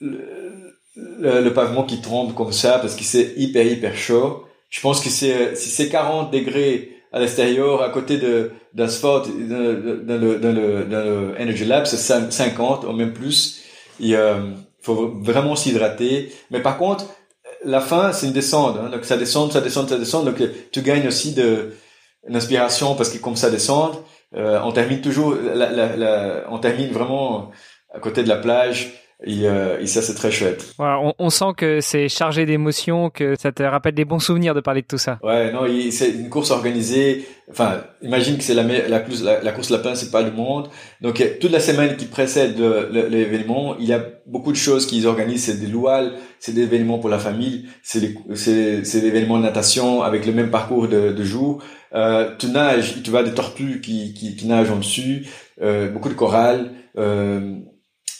le, 0.00 1.40
le, 1.40 1.52
pavement 1.52 1.84
qui 1.84 2.00
tremble 2.00 2.34
comme 2.34 2.52
ça 2.52 2.78
parce 2.78 2.94
que 2.94 3.04
c'est 3.04 3.34
hyper 3.36 3.66
hyper 3.66 3.96
chaud. 3.96 4.44
Je 4.70 4.80
pense 4.80 5.00
que 5.00 5.10
c'est 5.10 5.54
si 5.56 5.68
c'est 5.68 5.88
40 5.88 6.32
degrés 6.32 6.96
à 7.12 7.18
l'extérieur, 7.20 7.82
à 7.82 7.90
côté 7.90 8.18
de 8.18 8.52
d'asphalte 8.72 9.26
dans, 9.26 10.06
dans, 10.06 10.20
le, 10.20 10.38
dans, 10.38 10.52
le, 10.52 10.84
dans 10.84 11.04
le 11.04 11.34
Energy 11.40 11.64
Lab, 11.64 11.84
c'est 11.86 11.96
50 11.96 12.84
ou 12.84 12.92
même 12.92 13.12
plus. 13.12 13.62
Il 13.98 14.14
euh, 14.14 14.52
faut 14.80 15.12
vraiment 15.20 15.56
s'hydrater. 15.56 16.32
Mais 16.50 16.60
par 16.60 16.78
contre, 16.78 17.06
la 17.64 17.80
fin, 17.80 18.12
c'est 18.12 18.26
une 18.26 18.32
descente. 18.32 18.76
Hein, 18.78 18.90
donc 18.90 19.04
ça 19.04 19.16
descend, 19.16 19.52
ça 19.52 19.60
descend, 19.60 19.88
ça 19.88 19.98
descend. 19.98 20.24
Donc 20.24 20.40
tu 20.70 20.82
gagnes 20.82 21.08
aussi 21.08 21.32
de 21.34 21.72
l'inspiration 22.28 22.94
parce 22.94 23.10
que 23.10 23.18
comme 23.18 23.36
ça 23.36 23.50
descend, 23.50 23.96
euh, 24.36 24.60
on 24.64 24.70
termine 24.70 25.00
toujours, 25.00 25.34
la, 25.34 25.70
la, 25.70 25.96
la, 25.96 26.44
on 26.50 26.58
termine 26.58 26.90
vraiment 26.90 27.50
à 27.92 27.98
côté 27.98 28.22
de 28.22 28.28
la 28.28 28.36
plage 28.36 28.92
et, 29.24 29.46
euh, 29.46 29.80
et, 29.80 29.86
ça, 29.86 30.00
c'est 30.00 30.14
très 30.14 30.30
chouette. 30.30 30.74
Voilà, 30.78 30.98
on, 31.00 31.14
on, 31.18 31.30
sent 31.30 31.52
que 31.56 31.80
c'est 31.80 32.08
chargé 32.08 32.46
d'émotions, 32.46 33.10
que 33.10 33.34
ça 33.38 33.52
te 33.52 33.62
rappelle 33.62 33.94
des 33.94 34.04
bons 34.04 34.18
souvenirs 34.18 34.54
de 34.54 34.60
parler 34.60 34.82
de 34.82 34.86
tout 34.86 34.98
ça. 34.98 35.18
Ouais, 35.22 35.52
non, 35.52 35.66
c'est 35.90 36.10
une 36.10 36.30
course 36.30 36.50
organisée. 36.50 37.26
Enfin, 37.50 37.82
imagine 38.00 38.38
que 38.38 38.44
c'est 38.44 38.54
la, 38.54 38.62
la, 38.62 38.88
la, 38.88 39.42
la 39.42 39.52
course 39.52 39.70
lapin, 39.70 39.94
c'est 39.94 40.10
pas 40.10 40.22
le 40.22 40.30
monde. 40.30 40.68
Donc, 41.02 41.22
toute 41.40 41.50
la 41.50 41.60
semaine 41.60 41.96
qui 41.96 42.06
précède 42.06 42.58
l'événement, 42.58 43.76
il 43.78 43.86
y 43.86 43.92
a 43.92 44.02
beaucoup 44.26 44.52
de 44.52 44.56
choses 44.56 44.86
qu'ils 44.86 45.06
organisent. 45.06 45.44
C'est 45.44 45.60
des 45.60 45.66
louales, 45.66 46.14
c'est 46.38 46.52
des 46.52 46.62
événements 46.62 46.98
pour 46.98 47.10
la 47.10 47.18
famille, 47.18 47.66
c'est 47.82 48.00
des 48.00 49.06
événements 49.06 49.38
de 49.38 49.42
natation 49.42 50.02
avec 50.02 50.24
le 50.24 50.32
même 50.32 50.50
parcours 50.50 50.88
de, 50.88 51.12
de 51.12 51.24
jour. 51.24 51.62
Euh, 51.92 52.36
tu 52.38 52.46
nages, 52.46 53.02
tu 53.02 53.10
vois 53.10 53.22
des 53.22 53.34
tortues 53.34 53.80
qui, 53.80 54.14
qui, 54.14 54.36
qui 54.36 54.46
nagent 54.46 54.70
en 54.70 54.76
dessus, 54.76 55.26
euh, 55.60 55.88
beaucoup 55.88 56.08
de 56.08 56.14
chorales. 56.14 56.72
Euh, 56.96 57.58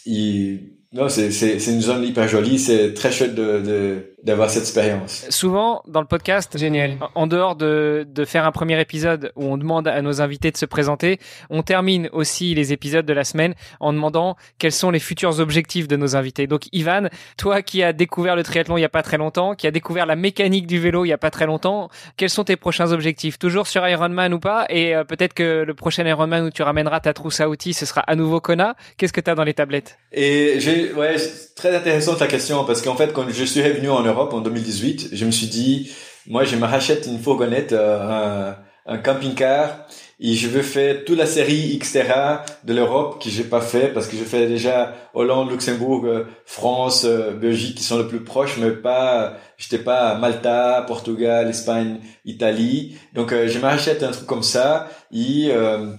et 0.05 0.70
non, 0.93 1.07
c'est, 1.07 1.27
une 1.67 1.81
zone 1.81 2.03
hyper 2.03 2.27
jolie. 2.27 2.59
C'est 2.59 2.93
très 2.93 3.11
chouette 3.11 3.33
de, 3.33 3.59
de, 3.61 4.10
d'avoir 4.23 4.49
cette 4.49 4.63
expérience. 4.63 5.25
Souvent, 5.29 5.81
dans 5.87 6.01
le 6.01 6.07
podcast, 6.07 6.57
génial. 6.57 6.97
En 7.15 7.27
dehors 7.27 7.55
de, 7.55 8.05
de 8.07 8.25
faire 8.25 8.45
un 8.45 8.51
premier 8.51 8.79
épisode 8.79 9.31
où 9.35 9.45
on 9.45 9.57
demande 9.57 9.87
à 9.87 10.01
nos 10.01 10.21
invités 10.21 10.51
de 10.51 10.57
se 10.57 10.65
présenter, 10.65 11.19
on 11.49 11.63
termine 11.63 12.07
aussi 12.13 12.53
les 12.53 12.71
épisodes 12.71 13.05
de 13.05 13.13
la 13.13 13.23
semaine 13.23 13.55
en 13.79 13.93
demandant 13.93 14.35
quels 14.59 14.71
sont 14.71 14.91
les 14.91 14.99
futurs 14.99 15.39
objectifs 15.39 15.87
de 15.87 15.95
nos 15.95 16.15
invités. 16.15 16.45
Donc, 16.45 16.63
Ivan, 16.71 17.07
toi 17.37 17.63
qui 17.63 17.81
as 17.81 17.93
découvert 17.93 18.35
le 18.35 18.43
triathlon 18.43 18.77
il 18.77 18.81
y 18.81 18.85
a 18.85 18.89
pas 18.89 19.01
très 19.01 19.17
longtemps, 19.17 19.55
qui 19.55 19.65
a 19.65 19.71
découvert 19.71 20.05
la 20.05 20.15
mécanique 20.15 20.67
du 20.67 20.79
vélo 20.79 21.03
il 21.03 21.09
y 21.09 21.13
a 21.13 21.17
pas 21.17 21.31
très 21.31 21.47
longtemps, 21.47 21.89
quels 22.15 22.29
sont 22.29 22.43
tes 22.43 22.57
prochains 22.57 22.91
objectifs? 22.91 23.39
Toujours 23.39 23.65
sur 23.65 23.87
Ironman 23.87 24.33
ou 24.35 24.39
pas? 24.39 24.65
Et 24.69 24.95
euh, 24.95 25.03
peut-être 25.03 25.33
que 25.33 25.63
le 25.65 25.73
prochain 25.73 26.05
Ironman 26.05 26.45
où 26.45 26.51
tu 26.51 26.61
ramèneras 26.61 26.99
ta 26.99 27.13
trousse 27.13 27.39
à 27.39 27.49
outils, 27.49 27.73
ce 27.73 27.87
sera 27.87 28.01
à 28.01 28.15
nouveau 28.15 28.39
Kona. 28.39 28.75
Qu'est-ce 28.97 29.13
que 29.13 29.21
tu 29.21 29.31
as 29.31 29.35
dans 29.35 29.43
les 29.43 29.55
tablettes? 29.55 29.97
Et 30.11 30.59
j'ai, 30.59 30.93
ouais, 30.93 31.15
très 31.55 31.75
intéressante 31.75 32.19
la 32.19 32.27
question 32.27 32.65
parce 32.65 32.83
qu'en 32.83 32.95
fait, 32.95 33.13
quand 33.13 33.25
je 33.27 33.43
suis 33.43 33.63
revenu 33.63 33.89
en 33.89 34.03
Europe 34.03 34.10
en 34.19 34.41
2018, 34.41 35.09
je 35.13 35.25
me 35.25 35.31
suis 35.31 35.47
dit, 35.47 35.91
moi, 36.27 36.43
je 36.43 36.55
me 36.55 36.65
rachète 36.65 37.07
une 37.07 37.19
fourgonnette, 37.19 37.73
euh, 37.73 38.53
un 38.85 38.97
camping-car 38.97 39.87
et 40.23 40.33
je 40.35 40.47
veux 40.47 40.61
faire 40.61 41.03
toute 41.03 41.17
la 41.17 41.25
série 41.25 41.75
Xterra 41.79 42.45
de 42.63 42.73
l'Europe 42.75 43.21
que 43.21 43.27
j'ai 43.27 43.43
pas 43.43 43.59
fait 43.59 43.87
parce 43.91 44.07
que 44.07 44.15
je 44.15 44.23
fais 44.23 44.45
déjà 44.45 44.93
Hollande, 45.15 45.49
Luxembourg, 45.49 46.05
euh, 46.05 46.25
France, 46.45 47.05
euh, 47.05 47.31
Belgique 47.31 47.75
qui 47.75 47.83
sont 47.83 47.97
le 47.97 48.07
plus 48.07 48.23
proches, 48.23 48.57
mais 48.59 48.69
pas, 48.69 49.33
j'étais 49.57 49.79
pas 49.79 50.09
à 50.09 50.17
Malta, 50.19 50.85
Portugal, 50.87 51.49
Espagne, 51.49 51.97
Italie. 52.23 52.95
Donc 53.15 53.31
je 53.31 53.57
me 53.57 53.63
rachète 53.63 54.03
un 54.03 54.11
truc 54.11 54.27
comme 54.27 54.43
ça 54.43 54.87
et 55.11 55.49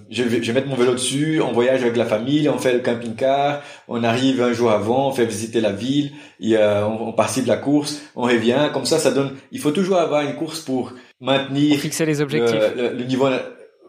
je, 0.09 0.23
vais, 0.23 0.41
je 0.41 0.51
vais 0.51 0.53
mettre 0.53 0.69
mon 0.69 0.75
vélo 0.75 0.93
dessus, 0.93 1.41
on 1.41 1.51
voyage 1.51 1.81
avec 1.81 1.97
la 1.97 2.05
famille, 2.05 2.47
on 2.47 2.57
fait 2.57 2.73
le 2.73 2.79
camping-car, 2.79 3.61
on 3.89 4.03
arrive 4.05 4.41
un 4.41 4.53
jour 4.53 4.71
avant, 4.71 5.09
on 5.09 5.11
fait 5.11 5.25
visiter 5.25 5.59
la 5.59 5.73
ville, 5.73 6.13
et, 6.39 6.57
on, 6.57 7.09
on 7.09 7.13
participe 7.13 7.43
de 7.43 7.49
la 7.49 7.57
course, 7.57 8.01
on 8.15 8.23
revient. 8.23 8.69
Comme 8.73 8.85
ça, 8.85 8.99
ça 8.99 9.11
donne. 9.11 9.33
Il 9.51 9.59
faut 9.59 9.71
toujours 9.71 9.97
avoir 9.97 10.21
une 10.21 10.35
course 10.35 10.61
pour 10.61 10.93
maintenir. 11.19 11.77
Fixer 11.77 12.05
les 12.05 12.21
objectifs. 12.21 12.55
Le, 12.75 12.93
le 12.93 13.03
niveau 13.03 13.27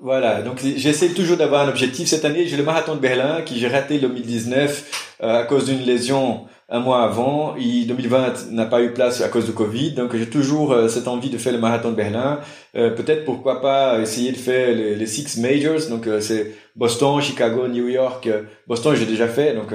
voilà, 0.05 0.43
donc 0.43 0.61
j'essaie 0.77 1.09
toujours 1.15 1.39
d'avoir 1.39 1.67
un 1.67 1.69
objectif. 1.71 2.07
Cette 2.09 2.27
année, 2.27 2.47
j'ai 2.47 2.59
le 2.59 2.63
marathon 2.63 2.95
de 2.95 3.01
Berlin 3.01 3.41
qui 3.41 3.59
j'ai 3.59 3.69
raté 3.69 3.95
le 3.95 4.09
2019 4.09 5.17
euh, 5.23 5.41
à 5.41 5.45
cause 5.45 5.65
d'une 5.65 5.81
lésion 5.81 6.45
un 6.69 6.81
mois 6.81 7.05
avant. 7.05 7.57
Et 7.57 7.87
2020 7.87 8.51
n'a 8.51 8.67
pas 8.67 8.83
eu 8.83 8.93
place 8.93 9.23
à 9.23 9.31
cause 9.31 9.47
du 9.47 9.53
Covid. 9.53 9.93
Donc 9.93 10.15
j'ai 10.15 10.29
toujours 10.29 10.73
euh, 10.73 10.89
cette 10.89 11.09
envie 11.09 11.31
de 11.31 11.39
faire 11.39 11.55
le 11.55 11.59
marathon 11.59 11.91
de 11.91 11.97
Berlin. 11.97 12.41
Euh, 12.77 12.91
peut-être 12.91 13.25
pourquoi 13.25 13.63
pas 13.63 13.99
essayer 13.99 14.31
de 14.31 14.37
faire 14.37 14.77
les, 14.77 14.95
les 14.95 15.07
six 15.07 15.39
majors. 15.39 15.89
Donc 15.89 16.07
c'est 16.21 16.53
Boston, 16.77 17.23
Chicago, 17.23 17.67
New 17.67 17.89
York. 17.89 18.29
Boston 18.67 18.95
j'ai 18.97 19.07
déjà 19.07 19.27
fait. 19.27 19.55
Donc 19.55 19.73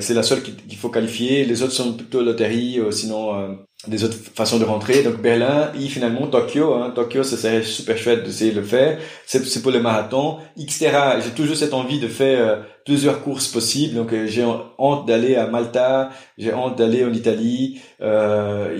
c'est 0.00 0.14
la 0.14 0.22
seule 0.22 0.40
qu'il 0.42 0.78
faut 0.78 0.88
qualifier. 0.88 1.44
Les 1.44 1.62
autres 1.62 1.74
sont 1.74 1.92
plutôt 1.92 2.22
loterie, 2.22 2.80
sinon 2.90 3.65
des 3.86 4.04
autres 4.04 4.16
façons 4.34 4.58
de 4.58 4.64
rentrer. 4.64 5.02
Donc 5.02 5.20
Berlin, 5.20 5.70
et 5.78 5.86
finalement 5.88 6.26
Tokyo. 6.26 6.74
Hein. 6.74 6.92
Tokyo, 6.94 7.22
ça 7.22 7.36
serait 7.36 7.62
super 7.62 7.96
chouette 7.96 8.24
d'essayer 8.24 8.52
de 8.52 8.60
le 8.60 8.66
faire. 8.66 8.98
C'est 9.26 9.62
pour 9.62 9.70
le 9.70 9.80
marathon. 9.80 10.38
Xterra, 10.58 11.20
j'ai 11.20 11.30
toujours 11.30 11.56
cette 11.56 11.74
envie 11.74 12.00
de 12.00 12.08
faire 12.08 12.48
euh, 12.48 12.56
plusieurs 12.84 13.22
courses 13.22 13.48
possibles. 13.48 13.94
Donc 13.94 14.12
euh, 14.12 14.26
j'ai 14.26 14.42
hâte 14.42 15.06
d'aller 15.06 15.36
à 15.36 15.46
Malta, 15.46 16.10
j'ai 16.38 16.52
hâte 16.52 16.76
d'aller 16.76 17.04
en 17.04 17.12
Italie. 17.12 17.80
Euh, 18.00 18.76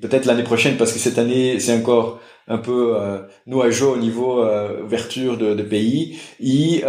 Peut-être 0.00 0.24
l'année 0.24 0.44
prochaine, 0.44 0.76
parce 0.76 0.92
que 0.92 0.98
cette 0.98 1.18
année, 1.18 1.60
c'est 1.60 1.76
encore 1.76 2.20
un 2.48 2.58
peu 2.58 2.96
euh, 2.96 3.18
nuageux 3.46 3.86
au 3.86 3.96
niveau 3.96 4.42
euh, 4.42 4.82
ouverture 4.82 5.36
de, 5.36 5.54
de 5.54 5.62
pays. 5.62 6.18
Et, 6.40 6.84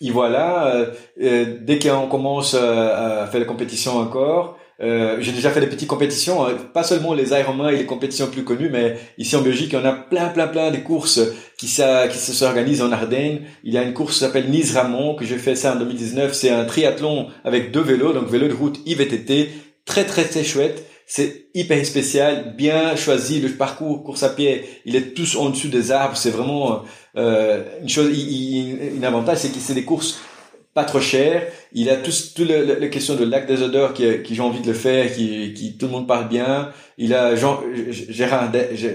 et 0.00 0.10
voilà, 0.10 0.86
dès 1.16 1.78
qu'on 1.78 2.06
commence 2.08 2.54
à 2.54 3.26
faire 3.30 3.40
la 3.40 3.46
compétition 3.46 3.96
encore, 3.98 4.55
euh, 4.82 5.16
j'ai 5.20 5.32
déjà 5.32 5.50
fait 5.50 5.60
des 5.60 5.68
petites 5.68 5.88
compétitions, 5.88 6.44
hein. 6.44 6.54
pas 6.74 6.82
seulement 6.82 7.14
les 7.14 7.30
Ironman 7.30 7.72
et 7.72 7.78
les 7.78 7.86
compétitions 7.86 8.26
plus 8.26 8.44
connues, 8.44 8.68
mais 8.70 8.98
ici 9.16 9.34
en 9.34 9.40
Belgique, 9.40 9.74
on 9.74 9.84
a 9.84 9.92
plein, 9.92 10.28
plein, 10.28 10.48
plein 10.48 10.70
de 10.70 10.76
courses 10.76 11.20
qui, 11.56 11.66
ça, 11.66 12.08
qui 12.08 12.18
s'organisent 12.18 12.82
en 12.82 12.92
Ardennes. 12.92 13.40
Il 13.64 13.72
y 13.72 13.78
a 13.78 13.82
une 13.82 13.94
course 13.94 14.14
qui 14.14 14.20
s'appelle 14.20 14.50
Nice 14.50 14.74
Ramon, 14.74 15.14
que 15.14 15.24
j'ai 15.24 15.38
fait 15.38 15.54
ça 15.54 15.74
en 15.74 15.76
2019. 15.76 16.34
C'est 16.34 16.50
un 16.50 16.64
triathlon 16.66 17.28
avec 17.44 17.72
deux 17.72 17.80
vélos, 17.80 18.12
donc 18.12 18.28
vélo 18.28 18.48
de 18.48 18.54
route 18.54 18.78
IVTT. 18.84 19.50
Très, 19.86 20.04
très, 20.04 20.24
très 20.24 20.44
chouette. 20.44 20.84
C'est 21.06 21.46
hyper 21.54 21.86
spécial, 21.86 22.54
bien 22.56 22.96
choisi. 22.96 23.40
Le 23.40 23.48
parcours 23.50 24.02
course 24.02 24.24
à 24.24 24.28
pied, 24.28 24.64
il 24.84 24.96
est 24.96 25.14
tous 25.14 25.36
en 25.36 25.50
dessous 25.50 25.68
des 25.68 25.90
arbres. 25.92 26.16
C'est 26.16 26.30
vraiment 26.30 26.82
euh, 27.16 27.62
une 27.80 27.88
chose, 27.88 28.10
il, 28.12 28.98
un 29.00 29.06
avantage, 29.06 29.38
c'est 29.38 29.48
que 29.48 29.60
c'est 29.60 29.74
des 29.74 29.84
courses 29.84 30.18
pas 30.76 30.84
trop 30.84 31.00
cher. 31.00 31.42
Il 31.72 31.88
a 31.88 31.96
tout, 31.96 32.12
tout 32.36 32.44
le, 32.44 32.78
le, 32.78 32.88
question 32.88 33.14
de 33.16 33.24
lac 33.24 33.46
des 33.46 33.62
odeurs 33.62 33.94
qui, 33.94 34.22
qui 34.22 34.34
j'ai 34.34 34.42
envie 34.42 34.60
de 34.60 34.66
le 34.66 34.74
faire, 34.74 35.10
qui, 35.10 35.54
qui 35.54 35.78
tout 35.78 35.86
le 35.86 35.92
monde 35.92 36.06
parle 36.06 36.28
bien. 36.28 36.70
Il 36.98 37.14
a 37.14 37.34
Jean, 37.34 37.62
Gérard, 37.88 38.52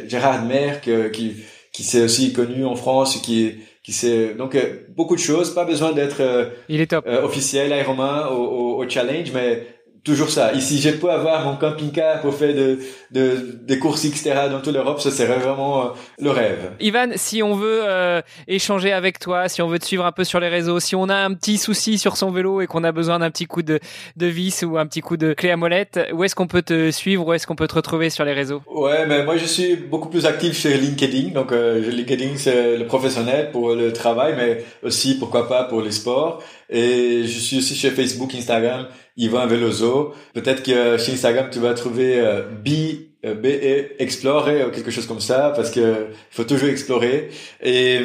Gérard 0.07 0.45
Merck 0.45 0.87
qui, 1.11 1.37
qui 1.73 1.83
s'est 1.83 2.03
aussi 2.03 2.33
connu 2.33 2.65
en 2.65 2.75
France, 2.75 3.19
qui, 3.23 3.55
qui 3.83 3.93
c'est 3.93 4.35
donc 4.35 4.53
euh, 4.53 4.85
beaucoup 4.95 5.15
de 5.15 5.21
choses. 5.21 5.55
Pas 5.55 5.65
besoin 5.65 5.91
d'être 5.91 6.21
euh, 6.21 6.49
il 6.69 6.81
est 6.81 6.87
top. 6.87 7.03
Euh, 7.07 7.23
officiel 7.23 7.71
Ironman 7.71 8.27
au, 8.31 8.35
au, 8.35 8.83
au 8.83 8.87
challenge, 8.87 9.31
mais 9.33 9.65
toujours 10.03 10.29
ça. 10.29 10.53
Ici, 10.53 10.79
je 10.79 10.89
peux 10.89 11.11
avoir 11.11 11.45
mon 11.45 11.55
camping-car 11.55 12.21
pour 12.21 12.33
faire 12.33 12.55
de, 12.55 12.79
de, 13.11 13.59
des 13.63 13.77
courses, 13.77 14.05
etc. 14.05 14.33
dans 14.49 14.59
toute 14.59 14.73
l'Europe. 14.73 14.99
Ça 14.99 15.11
serait 15.11 15.37
vraiment 15.37 15.81
euh, 15.81 15.89
le 16.19 16.31
rêve. 16.31 16.71
Ivan, 16.79 17.11
si 17.15 17.43
on 17.43 17.53
veut 17.55 17.81
euh, 17.83 18.21
échanger 18.47 18.91
avec 18.91 19.19
toi, 19.19 19.47
si 19.47 19.61
on 19.61 19.67
veut 19.67 19.79
te 19.79 19.85
suivre 19.85 20.05
un 20.05 20.11
peu 20.11 20.23
sur 20.23 20.39
les 20.39 20.49
réseaux, 20.49 20.79
si 20.79 20.95
on 20.95 21.07
a 21.09 21.15
un 21.15 21.33
petit 21.33 21.57
souci 21.57 21.97
sur 21.97 22.17
son 22.17 22.31
vélo 22.31 22.61
et 22.61 22.67
qu'on 22.67 22.83
a 22.83 22.91
besoin 22.91 23.19
d'un 23.19 23.29
petit 23.29 23.45
coup 23.45 23.61
de, 23.61 23.79
de 24.17 24.25
vis 24.25 24.63
ou 24.63 24.77
un 24.77 24.87
petit 24.87 25.01
coup 25.01 25.17
de 25.17 25.33
clé 25.33 25.51
à 25.51 25.57
molette, 25.57 25.99
où 26.13 26.23
est-ce 26.23 26.35
qu'on 26.35 26.47
peut 26.47 26.63
te 26.63 26.89
suivre 26.91 27.27
Où 27.27 27.33
est-ce 27.33 27.45
qu'on 27.45 27.55
peut 27.55 27.67
te 27.67 27.75
retrouver 27.75 28.09
sur 28.09 28.25
les 28.25 28.33
réseaux? 28.33 28.61
Ouais, 28.67 29.05
mais 29.05 29.23
moi, 29.23 29.37
je 29.37 29.45
suis 29.45 29.75
beaucoup 29.75 30.09
plus 30.09 30.25
actif 30.25 30.57
sur 30.57 30.71
LinkedIn. 30.71 31.29
Donc, 31.29 31.51
euh, 31.51 31.79
LinkedIn, 31.79 32.37
c'est 32.37 32.77
le 32.77 32.87
professionnel 32.87 33.51
pour 33.51 33.75
le 33.75 33.93
travail, 33.93 34.33
mais 34.35 34.63
aussi, 34.83 35.17
pourquoi 35.19 35.47
pas, 35.47 35.65
pour 35.65 35.81
les 35.81 35.91
sports. 35.91 36.41
Et 36.69 37.23
je 37.25 37.39
suis 37.39 37.57
aussi 37.57 37.75
chez 37.75 37.91
Facebook, 37.91 38.33
Instagram, 38.33 38.87
Yvan 39.21 39.47
Veloso. 39.47 40.13
Peut-être 40.33 40.63
que 40.63 40.97
chez 40.97 41.13
Instagram, 41.13 41.47
tu 41.51 41.59
vas 41.59 41.73
trouver 41.73 42.19
euh, 42.19 42.41
B 42.43 43.11
euh, 43.23 43.35
B 43.35 43.45
et 43.45 43.91
explorer 43.99 44.65
ou 44.65 44.71
quelque 44.71 44.89
chose 44.89 45.05
comme 45.05 45.19
ça 45.19 45.53
parce 45.55 45.69
que 45.69 46.07
faut 46.31 46.43
toujours 46.43 46.69
explorer. 46.69 47.29
Et 47.61 48.01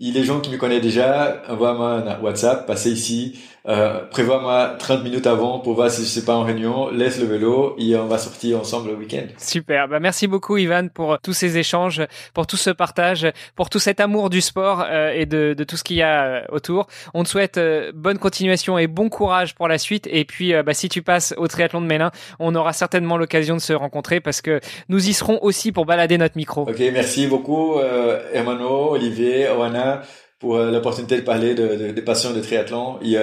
les 0.00 0.24
gens 0.24 0.40
qui 0.40 0.50
me 0.50 0.56
connaissent 0.56 0.82
déjà. 0.82 1.42
Envoie-moi 1.48 1.90
un 1.90 2.20
WhatsApp 2.20 2.66
passez 2.66 2.90
ici 2.90 3.38
euh, 3.68 4.04
prévois-moi 4.10 4.76
30 4.78 5.02
minutes 5.02 5.26
avant 5.26 5.58
pour 5.58 5.74
voir 5.74 5.90
si 5.90 6.02
je 6.02 6.08
suis 6.08 6.20
pas 6.22 6.34
en 6.34 6.44
réunion, 6.44 6.90
laisse 6.90 7.18
le 7.18 7.26
vélo 7.26 7.74
et 7.78 7.96
on 7.96 8.06
va 8.06 8.18
sortir 8.18 8.60
ensemble 8.60 8.90
le 8.90 8.96
week-end. 8.96 9.26
Super, 9.38 9.88
bah 9.88 10.00
merci 10.00 10.26
beaucoup 10.26 10.56
Ivan 10.56 10.88
pour 10.92 11.18
tous 11.20 11.32
ces 11.32 11.58
échanges, 11.58 12.02
pour 12.34 12.46
tout 12.46 12.56
ce 12.56 12.70
partage, 12.70 13.26
pour 13.54 13.70
tout 13.70 13.78
cet 13.78 14.00
amour 14.00 14.30
du 14.30 14.40
sport 14.40 14.84
euh, 14.88 15.12
et 15.12 15.26
de, 15.26 15.54
de, 15.56 15.64
tout 15.64 15.76
ce 15.76 15.84
qu'il 15.84 15.96
y 15.96 16.02
a 16.02 16.24
euh, 16.24 16.40
autour. 16.50 16.86
On 17.14 17.24
te 17.24 17.28
souhaite 17.28 17.58
euh, 17.58 17.92
bonne 17.94 18.18
continuation 18.18 18.78
et 18.78 18.86
bon 18.86 19.08
courage 19.08 19.54
pour 19.54 19.68
la 19.68 19.78
suite. 19.78 20.08
Et 20.10 20.24
puis, 20.24 20.52
bah, 20.62 20.74
si 20.74 20.88
tu 20.88 21.02
passes 21.02 21.34
au 21.36 21.48
triathlon 21.48 21.80
de 21.80 21.86
Mélin, 21.86 22.10
on 22.38 22.54
aura 22.54 22.72
certainement 22.72 23.16
l'occasion 23.16 23.56
de 23.56 23.60
se 23.60 23.72
rencontrer 23.72 24.20
parce 24.20 24.40
que 24.40 24.60
nous 24.88 25.08
y 25.08 25.12
serons 25.12 25.38
aussi 25.42 25.72
pour 25.72 25.86
balader 25.86 26.18
notre 26.18 26.36
micro. 26.36 26.62
Ok, 26.62 26.80
merci 26.92 27.26
beaucoup 27.26 27.76
Hermano, 28.32 28.92
Olivier, 28.92 29.48
Oana 29.48 30.02
pour 30.38 30.56
euh, 30.56 30.70
l'opportunité 30.70 31.16
de 31.16 31.22
parler 31.22 31.54
de, 31.54 31.92
des 31.92 32.02
passions 32.02 32.32
de 32.32 32.40
triathlon 32.40 32.98
et, 33.02 33.16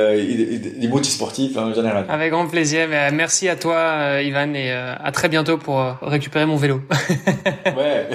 des 0.58 0.88
multisportifs 0.88 1.56
en 1.58 1.74
général. 1.74 2.06
Avec 2.10 2.32
grand 2.32 2.48
plaisir. 2.48 2.88
Mais, 2.90 2.98
euh, 2.98 3.12
merci 3.14 3.48
à 3.50 3.56
toi, 3.56 3.76
euh, 3.78 4.24
Ivan, 4.24 4.54
et 4.56 4.72
à 4.72 5.12
très 5.12 5.30
bientôt 5.30 5.58
pour 5.58 5.80
récupérer 6.02 6.46
mon 6.46 6.56
vélo. 6.56 6.82
ouais. 7.78 8.08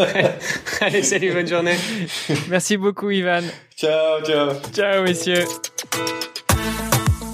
Allez, 0.80 1.02
salut, 1.02 1.32
bonne 1.32 1.48
journée. 1.48 1.76
Merci 2.48 2.76
beaucoup, 2.76 3.10
Ivan. 3.10 3.42
Ciao, 3.76 4.22
ciao. 4.24 4.50
Ciao, 4.72 5.02
messieurs. 5.02 5.44